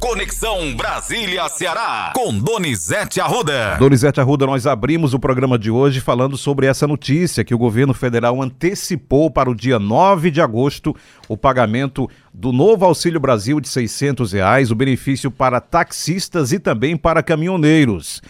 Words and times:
Conexão 0.00 0.74
Brasília-Ceará, 0.74 2.12
com 2.14 2.36
Donizete 2.38 3.20
Arruda. 3.20 3.76
Donizete 3.78 4.18
Arruda, 4.18 4.46
nós 4.46 4.66
abrimos 4.66 5.12
o 5.12 5.18
programa 5.20 5.58
de 5.58 5.70
hoje 5.70 6.00
falando 6.00 6.38
sobre 6.38 6.66
essa 6.66 6.86
notícia 6.86 7.44
que 7.44 7.54
o 7.54 7.58
governo 7.58 7.92
federal 7.92 8.40
antecipou 8.40 9.30
para 9.30 9.50
o 9.50 9.54
dia 9.54 9.78
9 9.78 10.30
de 10.30 10.40
agosto 10.40 10.96
o 11.28 11.36
pagamento 11.36 12.08
do 12.32 12.50
novo 12.50 12.86
Auxílio 12.86 13.20
Brasil 13.20 13.60
de 13.60 13.68
600 13.68 14.32
reais, 14.32 14.70
o 14.70 14.74
benefício 14.74 15.30
para 15.30 15.60
taxistas 15.60 16.50
e 16.50 16.58
também 16.58 16.96
para 16.96 17.22
caminhoneiros. 17.22 18.22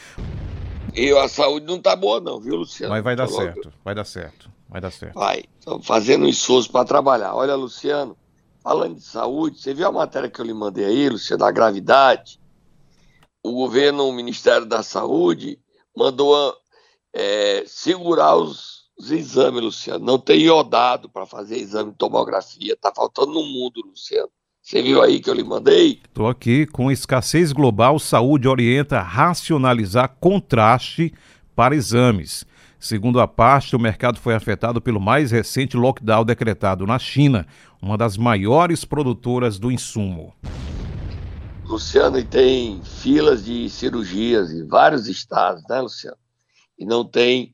E 0.92 1.12
a 1.16 1.28
saúde 1.28 1.66
não 1.66 1.78
tá 1.78 1.94
boa 1.94 2.20
não, 2.20 2.40
viu, 2.40 2.56
Luciano? 2.56 2.92
Mas 2.92 3.04
vai 3.04 3.14
dar 3.14 3.26
Tá 3.28 3.32
logo- 3.32 3.44
certo, 3.44 3.72
vai 3.84 3.94
dar 3.94 4.04
certo, 4.04 4.50
vai 4.68 4.80
dar 4.80 4.90
certo. 4.90 5.14
Vai, 5.14 5.44
estamos 5.56 5.86
fazendo 5.86 6.24
um 6.24 6.28
esforço 6.28 6.68
para 6.72 6.84
trabalhar. 6.84 7.32
Olha, 7.32 7.54
Luciano, 7.54 8.16
falando 8.62 8.96
de 8.96 9.02
saúde, 9.02 9.58
você 9.58 9.74
viu 9.74 9.86
a 9.86 9.92
matéria 9.92 10.30
que 10.30 10.40
eu 10.40 10.44
lhe 10.44 10.54
mandei 10.54 10.84
aí, 10.84 11.08
Luciano, 11.08 11.44
da 11.44 11.50
gravidade? 11.50 12.40
O 13.42 13.52
governo, 13.52 14.06
o 14.06 14.12
Ministério 14.12 14.66
da 14.66 14.82
Saúde, 14.82 15.58
mandou 15.96 16.54
é, 17.12 17.64
segurar 17.66 18.36
os, 18.36 18.84
os 18.98 19.10
exames, 19.10 19.62
Luciano. 19.62 20.04
Não 20.04 20.18
tem 20.18 20.40
iodado 20.40 21.08
para 21.08 21.24
fazer 21.24 21.56
exame 21.56 21.90
de 21.90 21.96
tomografia. 21.96 22.76
Tá 22.76 22.92
faltando 22.94 23.32
no 23.32 23.42
mundo, 23.42 23.82
Luciano. 23.84 24.30
Você 24.62 24.82
viu 24.82 25.02
aí 25.02 25.20
que 25.20 25.30
eu 25.30 25.34
lhe 25.34 25.42
mandei? 25.42 26.00
Estou 26.04 26.28
aqui 26.28 26.66
com 26.66 26.92
escassez 26.92 27.50
global, 27.50 27.98
saúde 27.98 28.46
orienta 28.46 29.00
racionalizar 29.00 30.16
contraste 30.20 31.14
para 31.56 31.74
exames. 31.74 32.44
Segundo 32.80 33.20
a 33.20 33.28
pasta, 33.28 33.76
o 33.76 33.80
mercado 33.80 34.18
foi 34.18 34.34
afetado 34.34 34.80
pelo 34.80 34.98
mais 34.98 35.30
recente 35.30 35.76
lockdown 35.76 36.24
decretado 36.24 36.86
na 36.86 36.98
China, 36.98 37.46
uma 37.80 37.98
das 37.98 38.16
maiores 38.16 38.86
produtoras 38.86 39.58
do 39.58 39.70
insumo. 39.70 40.34
Luciano, 41.66 42.18
e 42.18 42.24
tem 42.24 42.82
filas 42.82 43.44
de 43.44 43.68
cirurgias 43.68 44.50
em 44.50 44.66
vários 44.66 45.06
estados, 45.06 45.62
né, 45.68 45.78
Luciano? 45.82 46.16
E 46.78 46.86
não 46.86 47.04
tem 47.04 47.52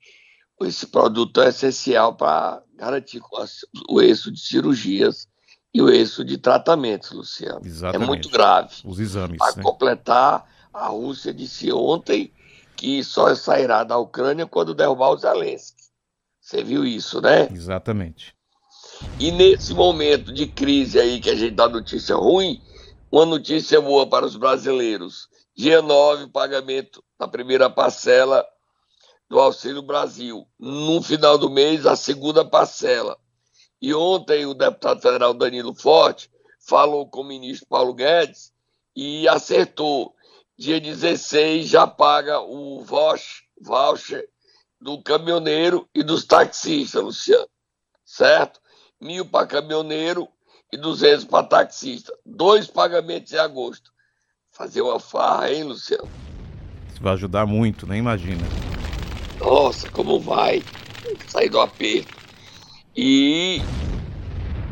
esse 0.62 0.86
produto 0.86 1.42
é 1.42 1.48
essencial 1.48 2.14
para 2.14 2.62
garantir 2.76 3.20
o 3.90 4.00
êxito 4.00 4.32
de 4.32 4.40
cirurgias 4.40 5.28
e 5.74 5.82
o 5.82 5.90
êxito 5.90 6.24
de 6.24 6.38
tratamentos, 6.38 7.10
Luciano. 7.10 7.60
Exatamente. 7.64 8.04
É 8.04 8.06
muito 8.06 8.30
grave. 8.30 8.74
Os 8.84 9.00
exames. 9.00 9.38
Para 9.38 9.56
né? 9.56 9.62
completar, 9.62 10.46
a 10.72 10.86
Rússia 10.86 11.34
disse 11.34 11.70
ontem 11.72 12.32
que 12.76 13.02
só 13.02 13.34
sairá 13.34 13.82
da 13.82 13.96
Ucrânia 13.96 14.46
quando 14.46 14.74
derrubar 14.74 15.10
o 15.10 15.16
Zelensky. 15.16 15.82
Você 16.40 16.62
viu 16.62 16.84
isso, 16.84 17.20
né? 17.20 17.48
Exatamente. 17.50 18.34
E 19.18 19.30
nesse 19.32 19.74
momento 19.74 20.32
de 20.32 20.46
crise 20.46 20.98
aí 20.98 21.20
que 21.20 21.30
a 21.30 21.34
gente 21.34 21.54
dá 21.54 21.68
notícia 21.68 22.14
ruim, 22.14 22.62
uma 23.10 23.26
notícia 23.26 23.80
boa 23.80 24.06
para 24.06 24.24
os 24.24 24.36
brasileiros. 24.36 25.28
Dia 25.56 25.82
9, 25.82 26.28
pagamento 26.28 27.02
da 27.18 27.26
primeira 27.26 27.68
parcela 27.68 28.46
do 29.28 29.40
Auxílio 29.40 29.82
Brasil. 29.82 30.46
No 30.58 31.02
final 31.02 31.36
do 31.38 31.50
mês, 31.50 31.86
a 31.86 31.96
segunda 31.96 32.44
parcela. 32.44 33.18
E 33.80 33.94
ontem 33.94 34.46
o 34.46 34.54
deputado 34.54 35.00
federal 35.00 35.34
Danilo 35.34 35.74
Forte 35.74 36.30
falou 36.60 37.08
com 37.08 37.20
o 37.20 37.24
ministro 37.24 37.66
Paulo 37.68 37.94
Guedes 37.94 38.52
e 38.94 39.28
acertou. 39.28 40.14
Dia 40.58 40.80
16 40.80 41.68
já 41.68 41.86
paga 41.86 42.40
o 42.40 42.82
voucher, 42.82 44.26
do 44.80 45.02
caminhoneiro 45.02 45.86
e 45.94 46.02
dos 46.02 46.24
taxistas, 46.24 47.02
Luciano. 47.02 47.46
Certo? 48.06 48.58
Mil 48.98 49.26
para 49.26 49.46
caminhoneiro 49.46 50.26
e 50.72 50.78
200 50.78 51.26
para 51.26 51.46
taxista. 51.46 52.16
Dois 52.24 52.66
pagamentos 52.66 53.34
em 53.34 53.36
agosto. 53.36 53.92
Fazer 54.50 54.80
uma 54.80 54.98
farra, 54.98 55.52
hein, 55.52 55.64
Luciano? 55.64 56.08
Isso 56.90 57.02
vai 57.02 57.12
ajudar 57.12 57.44
muito, 57.44 57.86
nem 57.86 57.98
imagina. 57.98 58.46
Nossa, 59.38 59.90
como 59.90 60.18
vai? 60.18 60.62
Sair 61.28 61.50
do 61.50 61.60
aperto. 61.60 62.16
E 62.96 63.60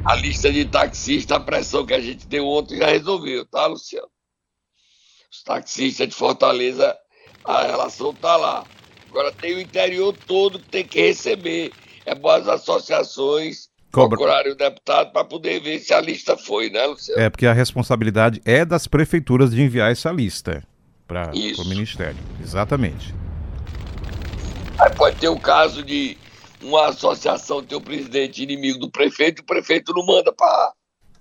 a 0.07 0.15
lista 0.15 0.51
de 0.51 0.65
taxistas, 0.65 1.37
a 1.37 1.41
pressão 1.41 1.85
que 1.85 1.93
a 1.93 2.01
gente 2.01 2.27
deu 2.27 2.47
ontem 2.47 2.79
já 2.79 2.87
resolveu, 2.87 3.45
tá, 3.45 3.67
Luciano? 3.67 4.14
Os 5.35 5.43
taxistas 5.43 6.09
de 6.09 6.15
Fortaleza, 6.15 6.97
a 7.45 7.63
relação 7.65 8.15
tá 8.15 8.37
lá. 8.37 8.65
Agora 9.11 9.33
tem 9.33 9.57
o 9.57 9.61
interior 9.61 10.17
todo 10.29 10.61
que 10.61 10.69
tem 10.69 10.87
que 10.87 11.01
receber. 11.01 11.73
É 12.07 12.15
bom 12.15 12.29
as 12.29 12.47
associações 12.47 13.69
Cobra. 13.91 14.17
procurarem 14.17 14.53
o 14.53 14.55
deputado 14.55 15.13
para 15.13 15.25
poder 15.25 15.61
ver 15.61 15.81
se 15.81 15.93
a 15.93 16.01
lista 16.01 16.37
foi, 16.37 16.71
né, 16.71 16.87
Luciano? 16.87 17.21
É 17.21 17.29
porque 17.29 17.47
a 17.47 17.53
responsabilidade 17.53 18.41
é 18.45 18.65
das 18.65 18.87
prefeituras 18.87 19.51
de 19.51 19.61
enviar 19.61 19.91
essa 19.91 20.13
lista 20.13 20.63
para 21.05 21.33
o 21.33 21.65
Ministério. 21.65 22.19
Exatamente. 22.41 23.13
Aí 24.79 24.95
pode 24.95 25.17
ter 25.17 25.29
o 25.29 25.41
caso 25.41 25.83
de 25.83 26.17
uma 26.63 26.91
associação 26.91 27.61
ter 27.61 27.75
o 27.75 27.81
presidente 27.81 28.41
inimigo 28.41 28.79
do 28.79 28.89
prefeito 28.89 29.41
e 29.41 29.43
o 29.43 29.47
prefeito 29.47 29.93
não 29.93 30.07
manda 30.07 30.33
para. 30.33 30.73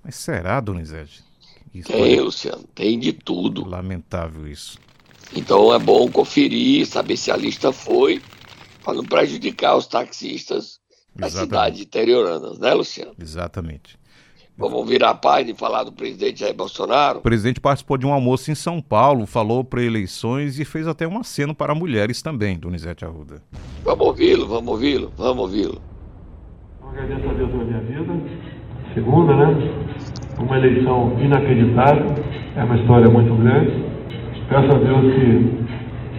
Mas 0.03 0.15
será, 0.15 0.59
Donizete? 0.59 1.32
Isso 1.73 1.91
Tem, 1.91 2.17
é 2.17 2.21
Luciano, 2.21 2.63
tem 2.75 2.99
de 2.99 3.11
tudo. 3.13 3.67
lamentável 3.67 4.47
isso. 4.47 4.77
Então 5.35 5.73
é 5.73 5.79
bom 5.79 6.07
conferir, 6.11 6.85
saber 6.85 7.17
se 7.17 7.31
a 7.31 7.35
lista 7.37 7.71
foi, 7.71 8.21
para 8.83 8.93
não 8.93 9.03
prejudicar 9.03 9.75
os 9.75 9.87
taxistas 9.87 10.79
das 11.15 11.33
Exatamente. 11.33 11.39
cidades 11.39 11.81
interioranas, 11.81 12.59
né, 12.59 12.73
Luciano? 12.73 13.13
Exatamente. 13.19 13.97
Vamos 14.55 14.87
virar 14.87 15.09
a 15.09 15.15
página 15.15 15.49
e 15.49 15.55
falar 15.55 15.83
do 15.83 15.91
presidente 15.91 16.41
Jair 16.41 16.53
Bolsonaro? 16.53 17.17
O 17.19 17.21
presidente 17.23 17.59
participou 17.59 17.97
de 17.97 18.05
um 18.05 18.13
almoço 18.13 18.51
em 18.51 18.55
São 18.55 18.79
Paulo, 18.79 19.25
falou 19.25 19.63
para 19.63 19.81
eleições 19.81 20.59
e 20.59 20.65
fez 20.65 20.87
até 20.87 21.07
um 21.07 21.17
aceno 21.17 21.55
para 21.55 21.73
mulheres 21.73 22.21
também, 22.21 22.59
Donizete 22.59 23.03
Arruda. 23.03 23.41
Vamos 23.83 24.05
ouvi-lo, 24.05 24.47
vamos 24.47 24.71
ouvi-lo, 24.71 25.11
vamos 25.17 25.39
ouvi-lo. 25.41 25.81
Eu 26.83 26.89
agradeço 26.89 27.29
a 27.29 27.33
Deus 27.33 27.49
pela 27.49 27.63
minha 27.63 27.79
vida. 27.81 28.13
Segunda, 28.93 29.35
né? 29.35 29.55
Uma 30.39 30.57
eleição 30.57 31.13
inacreditável. 31.19 32.05
É 32.55 32.63
uma 32.63 32.75
história 32.75 33.09
muito 33.09 33.33
grande. 33.35 33.71
Peço 34.49 34.75
a 34.75 34.79
Deus 34.79 35.13
que, 35.13 35.49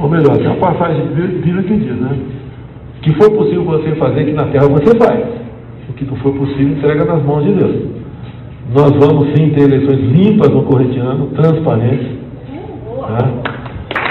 ou 0.00 0.08
melhor, 0.08 0.36
tem 0.36 0.46
uma 0.46 0.56
passagem 0.56 1.06
de 1.08 1.22
Bíblia 1.22 1.62
que 1.62 1.76
diz, 1.76 1.96
né? 1.96 2.18
O 2.96 3.00
que 3.02 3.12
for 3.14 3.30
possível 3.30 3.64
você 3.64 3.94
fazer 3.96 4.20
aqui 4.20 4.32
na 4.32 4.46
terra, 4.46 4.66
você 4.68 4.96
faz. 4.98 5.24
O 5.88 5.92
que 5.92 6.04
não 6.04 6.16
for 6.16 6.32
possível, 6.34 6.68
entrega 6.68 7.04
nas 7.04 7.22
mãos 7.22 7.44
de 7.44 7.52
Deus. 7.52 8.04
Nós 8.72 8.90
vamos 8.92 9.28
sim 9.34 9.50
ter 9.50 9.64
eleições 9.64 10.00
limpas 10.00 10.48
no 10.48 10.62
corretiano, 10.62 11.26
transparentes. 11.28 12.08
Tá? 13.00 13.28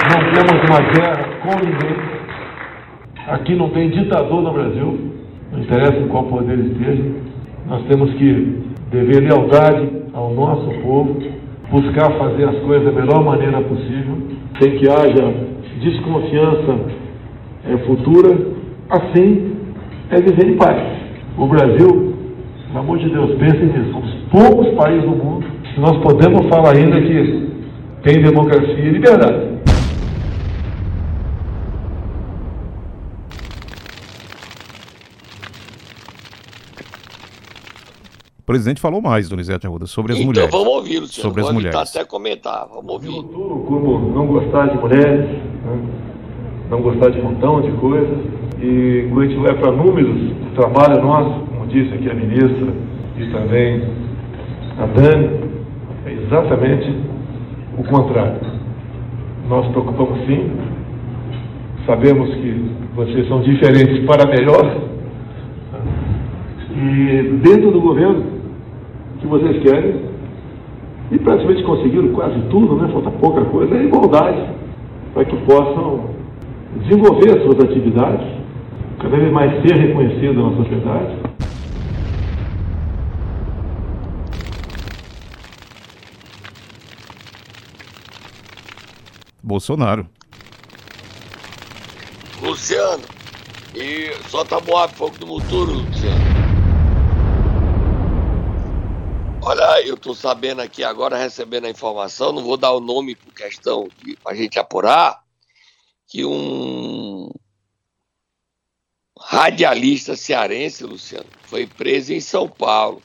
Não 0.10 0.32
temos 0.32 0.70
uma 0.70 0.80
guerra 0.92 1.26
com 1.42 1.66
ninguém. 1.66 2.14
Aqui 3.28 3.56
não 3.56 3.70
tem 3.70 3.90
ditador 3.90 4.42
no 4.44 4.54
Brasil, 4.54 5.00
não 5.52 5.60
interessa 5.60 5.98
em 5.98 6.08
qual 6.08 6.24
poder 6.26 6.60
esteja. 6.60 7.04
Nós 7.68 7.82
temos 7.88 8.14
que 8.14 8.62
dever 8.94 9.22
lealdade 9.22 9.90
ao 10.14 10.34
nosso 10.34 10.70
povo, 10.84 11.20
buscar 11.72 12.12
fazer 12.18 12.48
as 12.48 12.60
coisas 12.60 12.86
da 12.86 12.92
melhor 12.92 13.24
maneira 13.24 13.60
possível, 13.62 14.16
sem 14.62 14.78
que 14.78 14.88
haja 14.88 15.34
desconfiança 15.82 16.80
eh, 17.68 17.78
futura. 17.88 18.54
Assim 18.90 19.56
é 20.12 20.22
viver 20.22 20.52
em 20.52 20.58
paz. 20.58 20.78
O 21.36 21.48
Brasil, 21.48 22.14
pelo 22.68 22.80
amor 22.80 23.00
de 23.00 23.10
Deus, 23.10 23.32
pensem 23.40 23.66
nisso, 23.66 23.92
somos 23.92 24.14
poucos 24.32 24.70
países 24.76 25.04
no 25.06 25.16
mundo 25.16 25.46
que 25.74 25.80
nós 25.80 25.98
podemos 25.98 26.48
falar 26.48 26.76
ainda 26.78 27.02
que 27.02 27.50
tem 28.04 28.22
democracia 28.22 28.78
e 28.78 28.92
liberdade. 28.92 29.53
O 38.44 38.46
presidente 38.46 38.82
falou 38.82 39.02
mais, 39.02 39.30
Donizete 39.30 39.66
Arruda, 39.66 39.86
sobre 39.86 40.12
as 40.12 40.18
então 40.20 40.28
mulheres. 40.28 40.52
vamos 40.52 40.68
ouvir, 40.68 41.00
Luciano. 41.00 41.30
Sobre 41.30 41.42
as 41.44 41.52
mulheres. 41.54 41.96
até 41.96 42.04
comentar, 42.04 42.68
vamos 42.68 42.92
ouvir. 42.92 43.08
tudo 43.08 43.64
como 43.66 44.12
não 44.14 44.28
gostar 44.28 44.66
de 44.66 44.78
mulheres, 44.80 45.30
né? 45.30 45.80
não 46.70 46.82
gostar 46.82 47.12
de 47.12 47.22
um 47.22 47.24
montão 47.24 47.62
de 47.62 47.72
coisas. 47.78 48.18
E 48.62 49.08
quando 49.08 49.22
a 49.22 49.28
gente 49.28 49.40
vai 49.40 49.58
para 49.58 49.72
números, 49.72 50.32
o 50.52 50.56
trabalho 50.56 51.02
nosso, 51.02 51.40
como 51.46 51.68
disse 51.68 51.94
aqui 51.94 52.10
a 52.10 52.14
ministra 52.14 52.68
e 53.18 53.32
também 53.32 53.82
a 54.78 54.86
Dani, 54.88 55.40
é 56.06 56.12
exatamente 56.12 56.98
o 57.78 57.84
contrário. 57.86 58.42
Nós 59.48 59.66
preocupamos 59.72 60.20
sim, 60.26 60.52
sabemos 61.86 62.30
que 62.36 62.72
vocês 62.94 63.26
são 63.30 63.42
diferentes 63.42 64.06
para 64.06 64.30
melhor. 64.30 64.92
E 66.76 67.40
dentro 67.42 67.72
do 67.72 67.80
governo 67.80 68.33
que 69.24 69.28
vocês 69.28 69.64
querem, 69.64 70.02
e 71.10 71.18
praticamente 71.20 71.64
conseguiram 71.64 72.10
quase 72.10 72.40
tudo, 72.50 72.76
né? 72.76 72.90
falta 72.92 73.10
pouca 73.12 73.46
coisa, 73.46 73.76
é 73.76 73.84
igualdade, 73.84 74.50
para 75.14 75.26
que 75.26 75.36
possam 75.46 76.10
desenvolver 76.82 77.38
as 77.38 77.44
suas 77.44 77.60
atividades, 77.64 78.28
cada 79.00 79.16
vez 79.16 79.32
mais 79.32 79.62
ser 79.62 79.76
reconhecidas 79.76 80.36
na 80.36 80.56
sociedade. 80.58 81.18
Bolsonaro. 89.42 90.06
Luciano, 92.42 93.04
e 93.76 94.12
solta 94.30 94.60
Moab 94.68 94.94
Fogo 94.94 95.18
do 95.18 95.28
Futuro, 95.28 95.74
Luciano. 95.74 96.43
Olha, 99.46 99.86
eu 99.86 99.98
tô 99.98 100.16
sabendo 100.16 100.62
aqui 100.62 100.86
agora, 100.86 101.18
recebendo 101.18 101.66
a 101.66 101.70
informação, 101.70 102.32
não 102.32 102.42
vou 102.42 102.56
dar 102.56 102.72
o 102.72 102.80
nome 102.80 103.14
por 103.14 103.34
questão 103.34 103.90
de 103.98 104.18
a 104.26 104.34
gente 104.34 104.58
apurar, 104.58 105.22
que 106.08 106.24
um 106.24 107.30
radialista 109.20 110.16
cearense, 110.16 110.86
Luciano, 110.86 111.28
foi 111.42 111.68
preso 111.68 112.14
em 112.14 112.22
São 112.22 112.48
Paulo. 112.48 113.04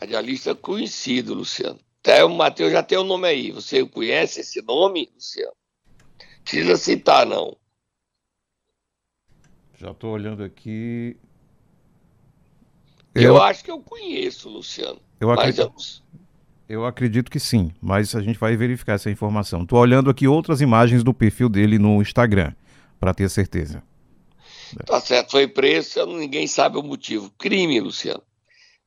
Radialista 0.00 0.54
conhecido, 0.54 1.34
Luciano. 1.34 1.80
Até 2.00 2.24
o 2.24 2.28
Matheus 2.28 2.70
já 2.70 2.82
tem 2.82 2.96
o 2.96 3.04
nome 3.04 3.26
aí. 3.26 3.50
Você 3.50 3.84
conhece 3.84 4.40
esse 4.40 4.62
nome, 4.62 5.10
Luciano? 5.12 5.56
Precisa 6.44 6.76
citar, 6.76 7.26
não. 7.26 7.56
Já 9.80 9.90
estou 9.90 10.12
olhando 10.12 10.44
aqui. 10.44 11.16
Eu, 13.14 13.22
eu, 13.22 13.42
acho 13.42 13.62
que 13.62 13.70
eu 13.70 13.80
conheço, 13.80 14.48
Luciano. 14.48 14.98
Eu 15.20 15.30
acredito, 15.30 15.72
eu... 16.68 16.80
eu 16.80 16.86
acredito 16.86 17.30
que 17.30 17.38
sim, 17.38 17.72
mas 17.80 18.14
a 18.14 18.22
gente 18.22 18.38
vai 18.38 18.56
verificar 18.56 18.94
essa 18.94 19.10
informação. 19.10 19.62
Estou 19.62 19.78
olhando 19.78 20.10
aqui 20.10 20.26
outras 20.26 20.60
imagens 20.60 21.04
do 21.04 21.12
perfil 21.12 21.48
dele 21.48 21.78
no 21.78 22.00
Instagram, 22.00 22.52
para 22.98 23.12
ter 23.12 23.28
certeza. 23.28 23.82
Tá 24.86 25.00
certo, 25.00 25.32
foi 25.32 25.46
preso, 25.46 26.06
ninguém 26.06 26.46
sabe 26.46 26.78
o 26.78 26.82
motivo. 26.82 27.30
Crime, 27.38 27.80
Luciano. 27.80 28.22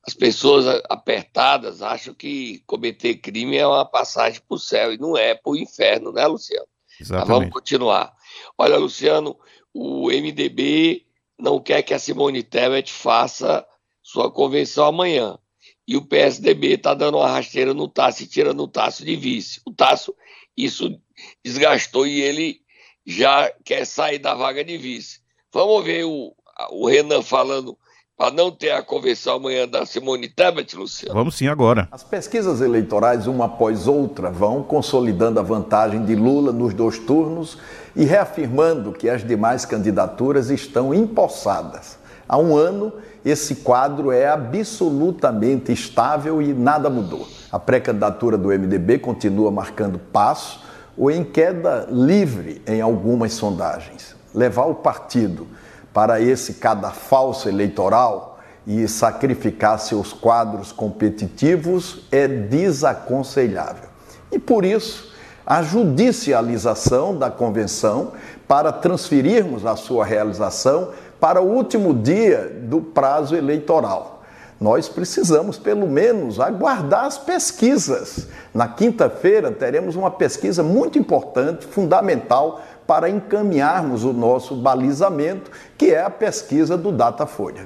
As 0.07 0.13
pessoas 0.13 0.65
apertadas 0.89 1.81
acham 1.81 2.13
que 2.13 2.61
cometer 2.67 3.15
crime 3.15 3.57
é 3.57 3.65
uma 3.65 3.85
passagem 3.85 4.39
para 4.47 4.55
o 4.55 4.59
céu, 4.59 4.93
e 4.93 4.97
não 4.97 5.17
é 5.17 5.33
para 5.33 5.51
o 5.51 5.57
inferno, 5.57 6.11
né, 6.11 6.25
Luciano? 6.27 6.67
Exatamente. 6.99 7.27
Mas 7.27 7.37
vamos 7.37 7.53
continuar. 7.53 8.13
Olha, 8.57 8.77
Luciano, 8.77 9.37
o 9.73 10.09
MDB 10.09 11.05
não 11.39 11.59
quer 11.59 11.81
que 11.81 11.93
a 11.93 11.99
Simone 11.99 12.43
Tebet 12.43 12.91
faça 12.91 13.65
sua 14.05 14.29
convenção 14.29 14.85
amanhã. 14.85 15.35
E 15.87 15.97
o 15.97 16.05
PSDB 16.05 16.75
está 16.75 16.93
dando 16.93 17.17
uma 17.17 17.27
rasteira 17.27 17.73
no 17.73 17.87
Tasso 17.87 18.21
e 18.21 18.27
tirando 18.27 18.61
o 18.61 18.67
Tasso 18.67 19.03
de 19.03 19.15
vice. 19.15 19.59
O 19.65 19.73
Tasso, 19.73 20.15
isso 20.55 20.95
desgastou 21.43 22.05
e 22.05 22.21
ele 22.21 22.61
já 23.05 23.51
quer 23.63 23.83
sair 23.85 24.19
da 24.19 24.35
vaga 24.35 24.63
de 24.63 24.77
vice. 24.77 25.19
Vamos 25.51 25.83
ver 25.83 26.05
o, 26.05 26.33
o 26.71 26.87
Renan 26.87 27.23
falando 27.23 27.75
para 28.15 28.31
não 28.31 28.51
ter 28.51 28.71
a 28.71 28.83
convenção 28.83 29.37
amanhã 29.37 29.67
da 29.67 29.85
Simone 29.85 30.29
Tebet, 30.29 30.75
Luciano? 30.75 31.13
Vamos 31.13 31.35
sim 31.35 31.47
agora. 31.47 31.87
As 31.91 32.03
pesquisas 32.03 32.61
eleitorais, 32.61 33.25
uma 33.25 33.45
após 33.45 33.87
outra, 33.87 34.29
vão 34.29 34.61
consolidando 34.61 35.39
a 35.39 35.43
vantagem 35.43 36.05
de 36.05 36.15
Lula 36.15 36.51
nos 36.51 36.73
dois 36.73 36.99
turnos 36.99 37.57
e 37.95 38.05
reafirmando 38.05 38.93
que 38.93 39.09
as 39.09 39.25
demais 39.25 39.65
candidaturas 39.65 40.49
estão 40.49 40.93
empossadas. 40.93 41.97
Há 42.27 42.37
um 42.37 42.55
ano, 42.55 42.93
esse 43.25 43.55
quadro 43.55 44.11
é 44.11 44.27
absolutamente 44.27 45.71
estável 45.71 46.39
e 46.39 46.53
nada 46.53 46.91
mudou. 46.91 47.27
A 47.51 47.57
pré-candidatura 47.57 48.37
do 48.37 48.49
MDB 48.49 48.99
continua 48.99 49.49
marcando 49.49 49.97
passo 49.97 50.63
ou 50.95 51.09
em 51.09 51.23
queda 51.23 51.87
livre 51.89 52.61
em 52.67 52.81
algumas 52.81 53.33
sondagens. 53.33 54.15
Levar 54.31 54.65
o 54.65 54.75
partido 54.75 55.47
para 55.91 56.21
esse 56.21 56.55
cadafalso 56.55 57.49
eleitoral 57.49 58.39
e 58.67 58.87
sacrificar 58.87 59.79
seus 59.79 60.13
quadros 60.13 60.71
competitivos 60.71 62.05
é 62.11 62.27
desaconselhável. 62.27 63.89
E 64.31 64.37
por 64.37 64.63
isso, 64.63 65.13
a 65.45 65.61
judicialização 65.61 67.17
da 67.17 67.29
convenção 67.29 68.11
para 68.47 68.71
transferirmos 68.71 69.65
a 69.65 69.75
sua 69.75 70.03
realização 70.03 70.89
para 71.25 71.41
o 71.41 71.55
último 71.55 71.91
dia 71.91 72.55
do 72.69 72.79
prazo 72.79 73.35
eleitoral. 73.35 74.23
Nós 74.61 74.87
precisamos, 74.87 75.57
pelo 75.57 75.89
menos, 75.89 76.39
aguardar 76.39 77.05
as 77.05 77.17
pesquisas. 77.17 78.27
Na 78.53 78.67
quinta-feira 78.67 79.51
teremos 79.51 79.95
uma 79.95 80.11
pesquisa 80.11 80.61
muito 80.61 80.99
importante, 80.99 81.65
fundamental 81.65 82.61
para 82.85 83.09
encaminharmos 83.09 84.03
o 84.03 84.13
nosso 84.13 84.55
balizamento, 84.55 85.49
que 85.75 85.89
é 85.89 86.03
a 86.03 86.11
pesquisa 86.11 86.77
do 86.77 86.91
Datafolha. 86.91 87.65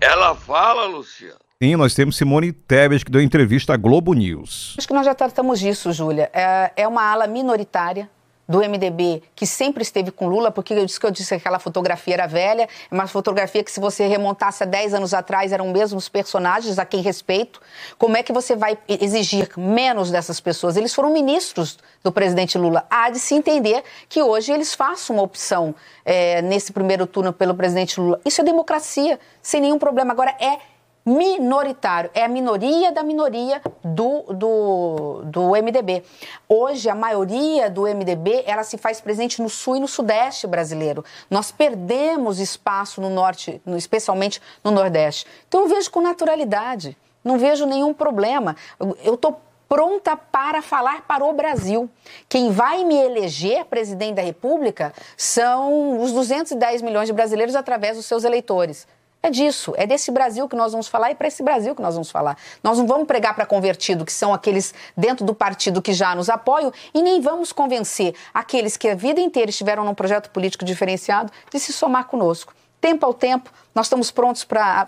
Ela 0.00 0.34
fala, 0.34 0.86
Luciano. 0.86 1.36
Sim, 1.62 1.76
nós 1.76 1.94
temos 1.94 2.16
Simone 2.16 2.50
Tebet, 2.50 3.04
que 3.04 3.12
deu 3.12 3.20
entrevista 3.20 3.74
à 3.74 3.76
Globo 3.76 4.14
News. 4.14 4.74
Acho 4.78 4.88
que 4.88 4.94
nós 4.94 5.04
já 5.04 5.14
tratamos 5.14 5.60
disso, 5.60 5.92
Júlia. 5.92 6.30
É, 6.32 6.72
é 6.76 6.88
uma 6.88 7.02
ala 7.02 7.26
minoritária 7.26 8.08
do 8.52 8.58
MDB 8.58 9.22
que 9.34 9.46
sempre 9.46 9.82
esteve 9.82 10.10
com 10.10 10.28
Lula, 10.28 10.50
porque 10.50 10.74
eu 10.74 10.84
disse 10.84 11.00
que 11.00 11.06
eu 11.06 11.10
disse 11.10 11.30
que 11.30 11.34
aquela 11.36 11.58
fotografia 11.58 12.12
era 12.12 12.26
velha, 12.26 12.68
é 12.90 12.94
uma 12.94 13.06
fotografia 13.06 13.64
que 13.64 13.72
se 13.72 13.80
você 13.80 14.06
remontasse 14.06 14.62
a 14.62 14.66
10 14.66 14.92
anos 14.92 15.14
atrás 15.14 15.52
eram 15.52 15.72
mesmos 15.72 16.06
personagens 16.06 16.78
a 16.78 16.84
quem 16.84 17.00
respeito. 17.00 17.62
Como 17.98 18.14
é 18.14 18.22
que 18.22 18.30
você 18.30 18.54
vai 18.54 18.76
exigir 18.86 19.48
menos 19.56 20.10
dessas 20.10 20.38
pessoas? 20.38 20.76
Eles 20.76 20.94
foram 20.94 21.10
ministros 21.10 21.78
do 22.04 22.12
presidente 22.12 22.58
Lula. 22.58 22.84
Há 22.90 23.08
de 23.08 23.18
se 23.18 23.34
entender 23.34 23.82
que 24.06 24.22
hoje 24.22 24.52
eles 24.52 24.74
façam 24.74 25.16
uma 25.16 25.22
opção 25.22 25.74
é, 26.04 26.42
nesse 26.42 26.72
primeiro 26.72 27.06
turno 27.06 27.32
pelo 27.32 27.54
presidente 27.54 27.98
Lula. 27.98 28.20
Isso 28.22 28.42
é 28.42 28.44
democracia, 28.44 29.18
sem 29.40 29.62
nenhum 29.62 29.78
problema. 29.78 30.12
Agora 30.12 30.36
é 30.38 30.58
minoritário, 31.04 32.10
é 32.14 32.24
a 32.24 32.28
minoria 32.28 32.92
da 32.92 33.02
minoria 33.02 33.60
do, 33.82 34.22
do, 34.32 35.22
do 35.24 35.50
MDB. 35.50 36.04
Hoje, 36.48 36.88
a 36.88 36.94
maioria 36.94 37.68
do 37.68 37.82
MDB, 37.82 38.44
ela 38.46 38.62
se 38.62 38.78
faz 38.78 39.00
presente 39.00 39.42
no 39.42 39.48
sul 39.48 39.76
e 39.76 39.80
no 39.80 39.88
sudeste 39.88 40.46
brasileiro. 40.46 41.04
Nós 41.30 41.50
perdemos 41.50 42.38
espaço 42.38 43.00
no 43.00 43.10
norte, 43.10 43.60
especialmente 43.76 44.40
no 44.62 44.70
nordeste. 44.70 45.26
Então, 45.48 45.62
eu 45.62 45.68
vejo 45.68 45.90
com 45.90 46.00
naturalidade, 46.00 46.96
não 47.24 47.38
vejo 47.38 47.66
nenhum 47.66 47.92
problema. 47.92 48.56
Eu 49.04 49.14
estou 49.14 49.40
pronta 49.68 50.14
para 50.14 50.60
falar 50.60 51.00
para 51.08 51.24
o 51.24 51.32
Brasil. 51.32 51.88
Quem 52.28 52.50
vai 52.50 52.84
me 52.84 52.94
eleger 52.94 53.64
presidente 53.64 54.16
da 54.16 54.22
República 54.22 54.92
são 55.16 55.98
os 56.02 56.12
210 56.12 56.82
milhões 56.82 57.06
de 57.06 57.12
brasileiros 57.14 57.56
através 57.56 57.96
dos 57.96 58.04
seus 58.04 58.22
eleitores. 58.22 58.86
É 59.22 59.30
disso, 59.30 59.72
é 59.76 59.86
desse 59.86 60.10
Brasil 60.10 60.48
que 60.48 60.56
nós 60.56 60.72
vamos 60.72 60.88
falar 60.88 61.12
e 61.12 61.14
para 61.14 61.28
esse 61.28 61.44
Brasil 61.44 61.76
que 61.76 61.82
nós 61.82 61.94
vamos 61.94 62.10
falar. 62.10 62.36
Nós 62.62 62.76
não 62.78 62.86
vamos 62.86 63.06
pregar 63.06 63.34
para 63.34 63.46
convertido, 63.46 64.04
que 64.04 64.12
são 64.12 64.34
aqueles 64.34 64.74
dentro 64.96 65.24
do 65.24 65.32
partido 65.32 65.80
que 65.80 65.92
já 65.92 66.12
nos 66.14 66.28
apoiam, 66.28 66.72
e 66.92 67.00
nem 67.00 67.20
vamos 67.20 67.52
convencer 67.52 68.16
aqueles 68.34 68.76
que 68.76 68.88
a 68.88 68.96
vida 68.96 69.20
inteira 69.20 69.48
estiveram 69.48 69.84
num 69.84 69.94
projeto 69.94 70.28
político 70.30 70.64
diferenciado 70.64 71.30
de 71.52 71.60
se 71.60 71.72
somar 71.72 72.06
conosco. 72.06 72.52
Tempo 72.80 73.06
ao 73.06 73.14
tempo, 73.14 73.48
nós 73.72 73.86
estamos 73.86 74.10
prontos 74.10 74.42
para. 74.42 74.86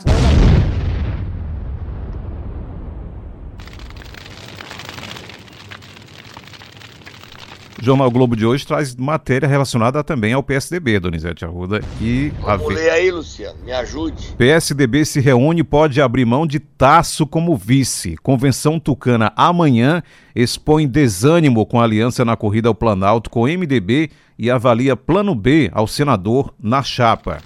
Jornal 7.85 8.11
Globo 8.11 8.35
de 8.35 8.47
hoje 8.47 8.67
traz 8.67 8.97
matéria 8.97 9.47
relacionada 9.47 10.03
também 10.03 10.33
ao 10.33 10.43
PSDB, 10.43 10.99
Donizete 10.99 11.45
Arruda. 11.45 11.83
E 12.01 12.33
Vamos 12.41 12.71
a... 12.71 12.75
ler 12.75 12.91
aí, 12.91 13.11
Luciano, 13.11 13.63
me 13.63 13.73
ajude. 13.73 14.33
PSDB 14.39 15.05
se 15.05 15.21
reúne 15.21 15.61
e 15.61 15.65
pode 15.65 16.01
abrir 16.01 16.25
mão 16.25 16.47
de 16.47 16.59
Tasso 16.59 17.27
como 17.27 17.55
vice. 17.55 18.17
Convenção 18.23 18.81
Tucana 18.81 19.35
amanhã 19.37 20.03
expõe 20.35 20.89
desânimo 20.89 21.67
com 21.67 21.79
a 21.79 21.85
aliança 21.85 22.25
na 22.25 22.39
corrida 22.39 22.69
ao 22.69 22.75
Planalto 22.75 23.29
com 23.29 23.47
MDB 23.47 24.11
e 24.39 24.51
avalia 24.51 24.97
plano 24.97 25.35
B 25.35 25.71
ao 25.75 25.87
senador 25.87 26.55
na 26.59 26.83
chapa. 26.83 27.43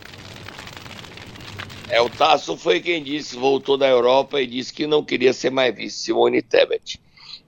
É, 1.89 2.01
o 2.01 2.09
Tasso 2.09 2.57
foi 2.57 2.79
quem 2.79 3.03
disse, 3.03 3.37
voltou 3.37 3.77
da 3.77 3.89
Europa 3.89 4.41
e 4.41 4.47
disse 4.47 4.73
que 4.73 4.87
não 4.87 5.03
queria 5.03 5.33
ser 5.33 5.51
mais 5.51 5.75
vice, 5.75 6.05
Simone 6.05 6.41
Tebet 6.41 7.01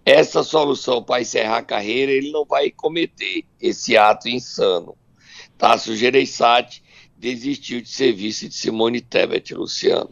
essa 0.04 0.42
solução 0.42 1.02
para 1.02 1.21
encerrar 1.21 1.59
a 1.59 1.62
carreira, 1.62 2.12
ele 2.12 2.30
não 2.30 2.45
vai 2.45 2.71
cometer 2.71 3.45
esse 3.61 3.97
ato 3.97 4.28
insano. 4.28 4.97
Tasso 5.59 5.95
Gereissati 5.95 6.83
desistiu 7.16 7.80
de 7.80 7.88
ser 7.88 8.12
vice 8.12 8.49
de 8.49 8.54
Simone 8.54 9.00
Tebet, 9.00 9.54
Luciano. 9.54 10.11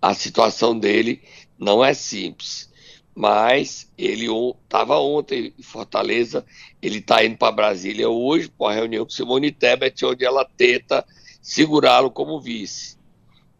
A 0.00 0.14
situação 0.14 0.78
dele 0.78 1.22
não 1.58 1.84
é 1.84 1.92
simples, 1.92 2.70
mas 3.14 3.92
ele 3.98 4.26
estava 4.62 4.98
ontem 4.98 5.52
em 5.58 5.62
Fortaleza, 5.62 6.44
ele 6.80 6.98
está 6.98 7.22
indo 7.22 7.36
para 7.36 7.52
Brasília 7.52 8.08
hoje 8.08 8.48
para 8.48 8.68
uma 8.68 8.72
reunião 8.72 9.04
com 9.04 9.10
Simone 9.10 9.52
Tebet, 9.52 10.06
onde 10.06 10.24
ela 10.24 10.44
tenta 10.44 11.04
segurá-lo 11.42 12.10
como 12.10 12.40
vice. 12.40 12.96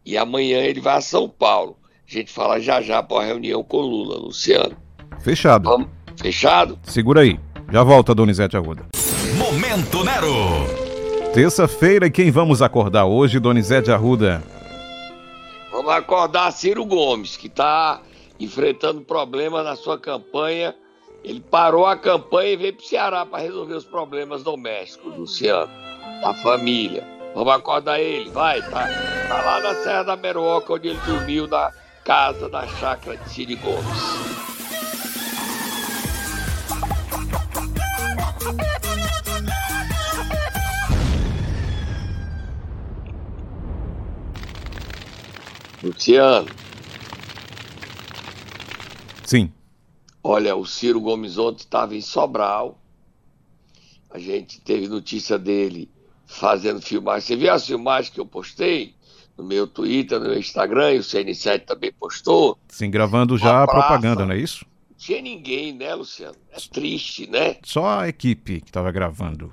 E 0.05 0.17
amanhã 0.17 0.61
ele 0.63 0.81
vai 0.81 0.97
a 0.97 1.03
São 1.03 1.29
Paulo. 1.29 1.79
A 2.09 2.11
gente 2.11 2.33
fala 2.33 2.59
já 2.59 2.81
já 2.81 3.03
para 3.03 3.23
a 3.23 3.27
reunião 3.27 3.63
com 3.63 3.83
Lula, 3.83 4.17
Luciano. 4.17 4.77
Fechado. 5.23 5.69
Vamos. 5.69 5.89
Fechado? 6.17 6.79
Segura 6.83 7.23
aí. 7.23 7.39
Já 7.73 7.83
volta, 7.83 8.15
Donizete 8.15 8.57
Arruda. 8.57 8.87
Momento 9.37 10.05
Nero. 10.05 10.35
Terça-feira, 11.33 12.11
quem 12.11 12.31
vamos 12.31 12.61
acordar 12.61 13.05
hoje, 13.07 13.39
Donizete 13.39 13.91
Arruda? 13.91 14.43
Vamos 15.71 15.93
acordar 15.93 16.51
Ciro 16.51 16.85
Gomes, 16.85 17.37
que 17.37 17.47
está 17.47 18.01
enfrentando 18.39 19.01
problemas 19.03 19.65
na 19.65 19.77
sua 19.77 19.99
campanha. 19.99 20.75
Ele 21.23 21.41
parou 21.41 21.87
a 21.87 21.97
campanha 21.97 22.53
e 22.53 22.57
veio 22.57 22.75
para 22.75 22.83
o 22.83 22.87
Ceará 22.87 23.27
para 23.27 23.43
resolver 23.43 23.75
os 23.75 23.85
problemas 23.85 24.43
domésticos, 24.43 25.17
Luciano, 25.17 25.71
da 26.21 26.35
família. 26.43 27.07
Vamos 27.35 27.55
acordar 27.55 28.01
ele, 28.01 28.31
vai, 28.31 28.61
tá, 28.63 28.89
tá 29.29 29.43
lá 29.43 29.61
na 29.61 29.75
Serra 29.77 30.03
da 30.03 30.17
Meruoca, 30.17 30.73
onde 30.73 30.89
ele 30.89 31.01
dormiu 31.07 31.47
na 31.47 31.71
casa 32.05 32.49
da 32.49 32.67
chácara 32.67 33.17
de 33.17 33.31
Cid 33.31 33.55
Gomes. 33.57 34.50
Luciano. 45.83 46.49
Sim. 49.25 49.53
Olha, 50.23 50.55
o 50.55 50.67
Ciro 50.67 51.01
Gomes 51.01 51.39
ontem 51.39 51.63
estava 51.63 51.95
em 51.95 52.01
Sobral. 52.01 52.79
A 54.11 54.19
gente 54.19 54.61
teve 54.61 54.89
notícia 54.89 55.39
dele 55.39 55.89
fazendo 56.27 56.81
filmagem. 56.81 57.21
Você 57.23 57.37
viu 57.37 57.53
as 57.53 57.67
filmagens 57.67 58.13
que 58.13 58.21
eu 58.21 58.27
postei 58.27 58.95
no 59.37 59.45
meu 59.45 59.67
Twitter, 59.67 60.19
no 60.19 60.27
meu 60.27 60.39
Instagram, 60.39 60.95
e 60.95 60.99
o 60.99 61.03
CN7 61.03 61.65
também 61.65 61.93
postou? 61.93 62.59
Sim, 62.69 62.91
gravando 62.91 63.39
já 63.39 63.63
a 63.63 63.67
propaganda, 63.67 64.27
não 64.27 64.35
é 64.35 64.39
isso? 64.39 64.67
Tinha 65.01 65.23
ninguém, 65.23 65.73
né, 65.73 65.95
Luciano? 65.95 66.37
É 66.51 66.61
triste, 66.61 67.27
né? 67.27 67.57
Só 67.65 68.01
a 68.01 68.09
equipe 68.09 68.61
que 68.61 68.69
estava 68.69 68.93
gravando. 68.93 69.51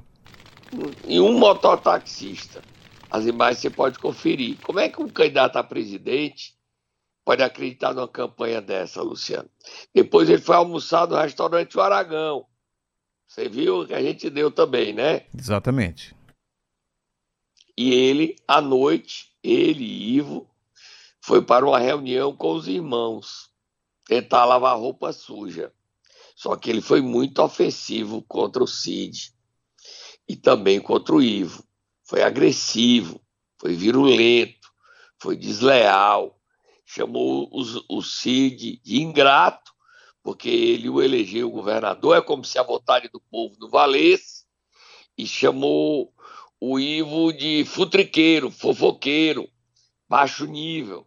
E 1.08 1.22
um 1.22 1.39
mototaxista. 1.39 2.62
As 3.10 3.25
imagens 3.25 3.60
você 3.60 3.70
pode 3.70 3.98
conferir. 3.98 4.58
Como 4.62 4.77
é 4.77 4.89
que 4.89 5.01
um 5.01 5.08
candidato 5.08 5.56
a 5.56 5.63
presidente 5.63 6.54
pode 7.24 7.42
acreditar 7.42 7.94
numa 7.94 8.10
campanha 8.10 8.62
dessa, 8.62 9.01
Luciano? 9.01 9.50
Depois 9.96 10.30
ele 10.30 10.42
foi 10.42 10.58
almoçar 10.58 11.08
no 11.08 11.16
restaurante 11.16 11.77
O 11.77 11.82
Aragão. 11.82 12.46
Você 13.25 13.48
viu 13.48 13.88
que 13.88 13.94
a 13.94 14.01
gente 14.01 14.30
deu 14.30 14.51
também, 14.51 14.92
né? 14.92 15.27
Exatamente. 15.34 16.13
E 17.77 17.94
ele, 17.94 18.36
à 18.46 18.60
noite, 18.60 19.30
ele 19.42 19.86
e 19.86 20.18
Ivo, 20.18 20.46
foi 21.22 21.42
para 21.42 21.66
uma 21.66 21.80
reunião 21.80 22.36
com 22.36 22.51
os 22.51 22.68
irmãos, 22.68 23.47
tentar 24.08 24.46
lavar 24.46 24.78
roupa 24.78 25.12
suja. 25.12 25.72
Só 26.36 26.56
que 26.56 26.70
ele 26.70 26.82
foi 26.82 27.02
muito 27.02 27.42
ofensivo 27.42 28.22
contra 28.24 28.64
o 28.64 28.68
Cid 28.68 29.34
e 30.28 30.36
também 30.36 30.80
contra 30.80 31.16
o 31.16 31.22
Ivo 31.22 31.68
foi 32.08 32.24
agressivo, 32.24 33.22
foi 33.60 33.76
virulento, 33.76 34.72
foi 35.20 35.36
desleal, 35.36 36.40
chamou 36.86 37.50
os, 37.52 37.84
o 37.90 38.02
Cid 38.02 38.82
de 38.82 39.02
ingrato, 39.02 39.74
porque 40.24 40.48
ele 40.48 40.90
o 40.90 41.02
elegeu 41.02 41.50
governador, 41.52 42.16
é 42.16 42.22
como 42.22 42.46
se 42.46 42.58
a 42.58 42.64
vontade 42.64 43.10
do 43.10 43.20
povo 43.20 43.56
não 43.60 43.70
valesse, 43.70 44.46
e 45.18 45.28
chamou 45.28 46.14
o 46.60 46.80
Ivo 46.80 47.34
de 47.34 47.66
futriqueiro, 47.66 48.50
fofoqueiro, 48.50 49.50
baixo 50.08 50.46
nível. 50.46 51.06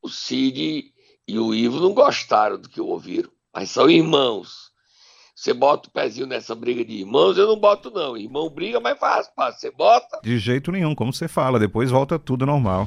O 0.00 0.08
Cid 0.08 0.91
e 1.26 1.38
o 1.38 1.54
Ivo 1.54 1.80
não 1.80 1.94
gostaram 1.94 2.58
do 2.58 2.68
que 2.68 2.80
ouviram, 2.80 3.30
mas 3.54 3.70
são 3.70 3.88
irmãos. 3.88 4.72
Você 5.34 5.52
bota 5.52 5.88
o 5.88 5.92
pezinho 5.92 6.26
nessa 6.26 6.54
briga 6.54 6.84
de 6.84 6.98
irmãos, 6.98 7.36
eu 7.36 7.46
não 7.46 7.56
boto, 7.56 7.90
não. 7.90 8.16
Irmão 8.16 8.48
briga, 8.48 8.78
mas 8.78 8.98
faz, 8.98 9.30
faz. 9.34 9.58
Você 9.58 9.70
bota. 9.70 10.20
De 10.22 10.38
jeito 10.38 10.70
nenhum, 10.70 10.94
como 10.94 11.12
você 11.12 11.26
fala, 11.26 11.58
depois 11.58 11.90
volta 11.90 12.18
tudo 12.18 12.46
normal. 12.46 12.86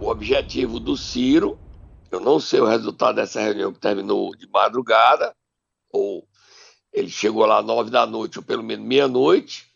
O 0.00 0.08
objetivo 0.08 0.80
do 0.80 0.96
Ciro, 0.96 1.58
eu 2.10 2.20
não 2.20 2.40
sei 2.40 2.60
o 2.60 2.66
resultado 2.66 3.16
dessa 3.16 3.40
reunião 3.40 3.72
que 3.72 3.80
terminou 3.80 4.34
de 4.34 4.48
madrugada, 4.48 5.34
ou 5.92 6.26
ele 6.92 7.08
chegou 7.08 7.44
lá 7.44 7.62
nove 7.62 7.90
da 7.90 8.06
noite, 8.06 8.38
ou 8.38 8.44
pelo 8.44 8.62
menos 8.62 8.86
meia-noite. 8.86 9.66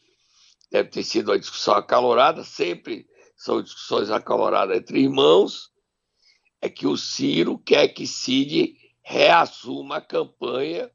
Deve 0.71 0.89
ter 0.89 1.03
sido 1.03 1.31
uma 1.31 1.39
discussão 1.39 1.75
acalorada, 1.75 2.43
sempre 2.43 3.07
são 3.37 3.63
discussões 3.63 4.11
acaloradas 4.11 4.77
entre 4.77 5.01
irmãos. 5.01 5.71
É 6.61 6.69
que 6.69 6.87
o 6.87 6.97
Ciro 6.97 7.59
quer 7.59 7.89
que 7.89 8.07
Cid 8.07 8.77
reassuma 9.03 9.97
a 9.97 10.01
campanha 10.01 10.91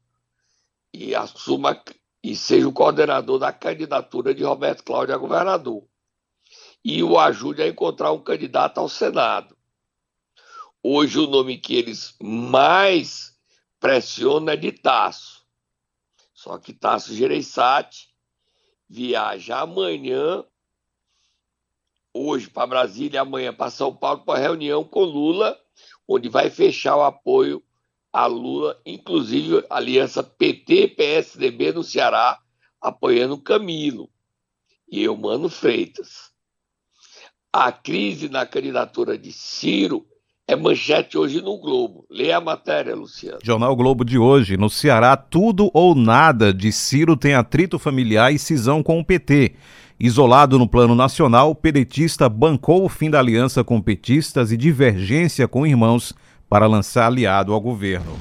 e 0.92 1.14
assuma 1.14 1.82
e 2.22 2.36
seja 2.36 2.68
o 2.68 2.72
coordenador 2.72 3.38
da 3.38 3.52
candidatura 3.52 4.34
de 4.34 4.44
Roberto 4.44 4.84
Cláudio 4.84 5.14
a 5.14 5.18
governador. 5.18 5.84
E 6.84 7.02
o 7.02 7.18
ajude 7.18 7.62
a 7.62 7.68
encontrar 7.68 8.12
um 8.12 8.22
candidato 8.22 8.78
ao 8.78 8.88
Senado. 8.88 9.56
Hoje 10.82 11.18
o 11.18 11.26
nome 11.26 11.58
que 11.58 11.74
eles 11.74 12.14
mais 12.20 13.36
pressionam 13.80 14.52
é 14.52 14.56
de 14.56 14.72
Tasso. 14.72 15.46
Só 16.34 16.58
que 16.58 16.72
Tasso 16.72 17.14
Gereissati 17.14 18.08
viaja 18.88 19.60
amanhã, 19.60 20.44
hoje 22.14 22.50
para 22.50 22.66
Brasília, 22.66 23.22
amanhã 23.22 23.52
para 23.52 23.70
São 23.70 23.94
Paulo, 23.94 24.24
para 24.24 24.40
reunião 24.40 24.84
com 24.84 25.04
Lula, 25.04 25.58
onde 26.06 26.28
vai 26.28 26.50
fechar 26.50 26.96
o 26.96 27.02
apoio 27.02 27.62
a 28.12 28.26
Lula, 28.26 28.78
inclusive 28.84 29.64
a 29.70 29.76
aliança 29.76 30.22
PT-PSDB 30.22 31.72
no 31.72 31.82
Ceará, 31.82 32.38
apoiando 32.80 33.40
Camilo 33.40 34.10
e 34.86 35.02
Eumano 35.02 35.48
Freitas. 35.48 36.30
A 37.50 37.72
crise 37.72 38.28
na 38.28 38.44
candidatura 38.44 39.16
de 39.16 39.32
Ciro 39.32 40.06
é 40.46 40.56
manchete 40.56 41.16
hoje 41.16 41.40
no 41.40 41.58
Globo. 41.58 42.04
Leia 42.10 42.38
a 42.38 42.40
matéria, 42.40 42.94
Luciano. 42.94 43.38
Jornal 43.42 43.74
Globo 43.76 44.04
de 44.04 44.18
hoje. 44.18 44.56
No 44.56 44.68
Ceará, 44.68 45.16
tudo 45.16 45.70
ou 45.72 45.94
nada 45.94 46.52
de 46.52 46.72
Ciro 46.72 47.16
tem 47.16 47.34
atrito 47.34 47.78
familiar 47.78 48.32
e 48.32 48.38
cisão 48.38 48.82
com 48.82 48.98
o 48.98 49.04
PT. 49.04 49.54
Isolado 49.98 50.58
no 50.58 50.68
plano 50.68 50.94
nacional, 50.94 51.50
o 51.50 51.54
pedetista 51.54 52.28
bancou 52.28 52.84
o 52.84 52.88
fim 52.88 53.08
da 53.08 53.20
aliança 53.20 53.62
com 53.62 53.80
petistas 53.80 54.50
e 54.50 54.56
divergência 54.56 55.46
com 55.46 55.66
irmãos 55.66 56.12
para 56.48 56.66
lançar 56.66 57.06
aliado 57.06 57.52
ao 57.52 57.60
governo. 57.60 58.12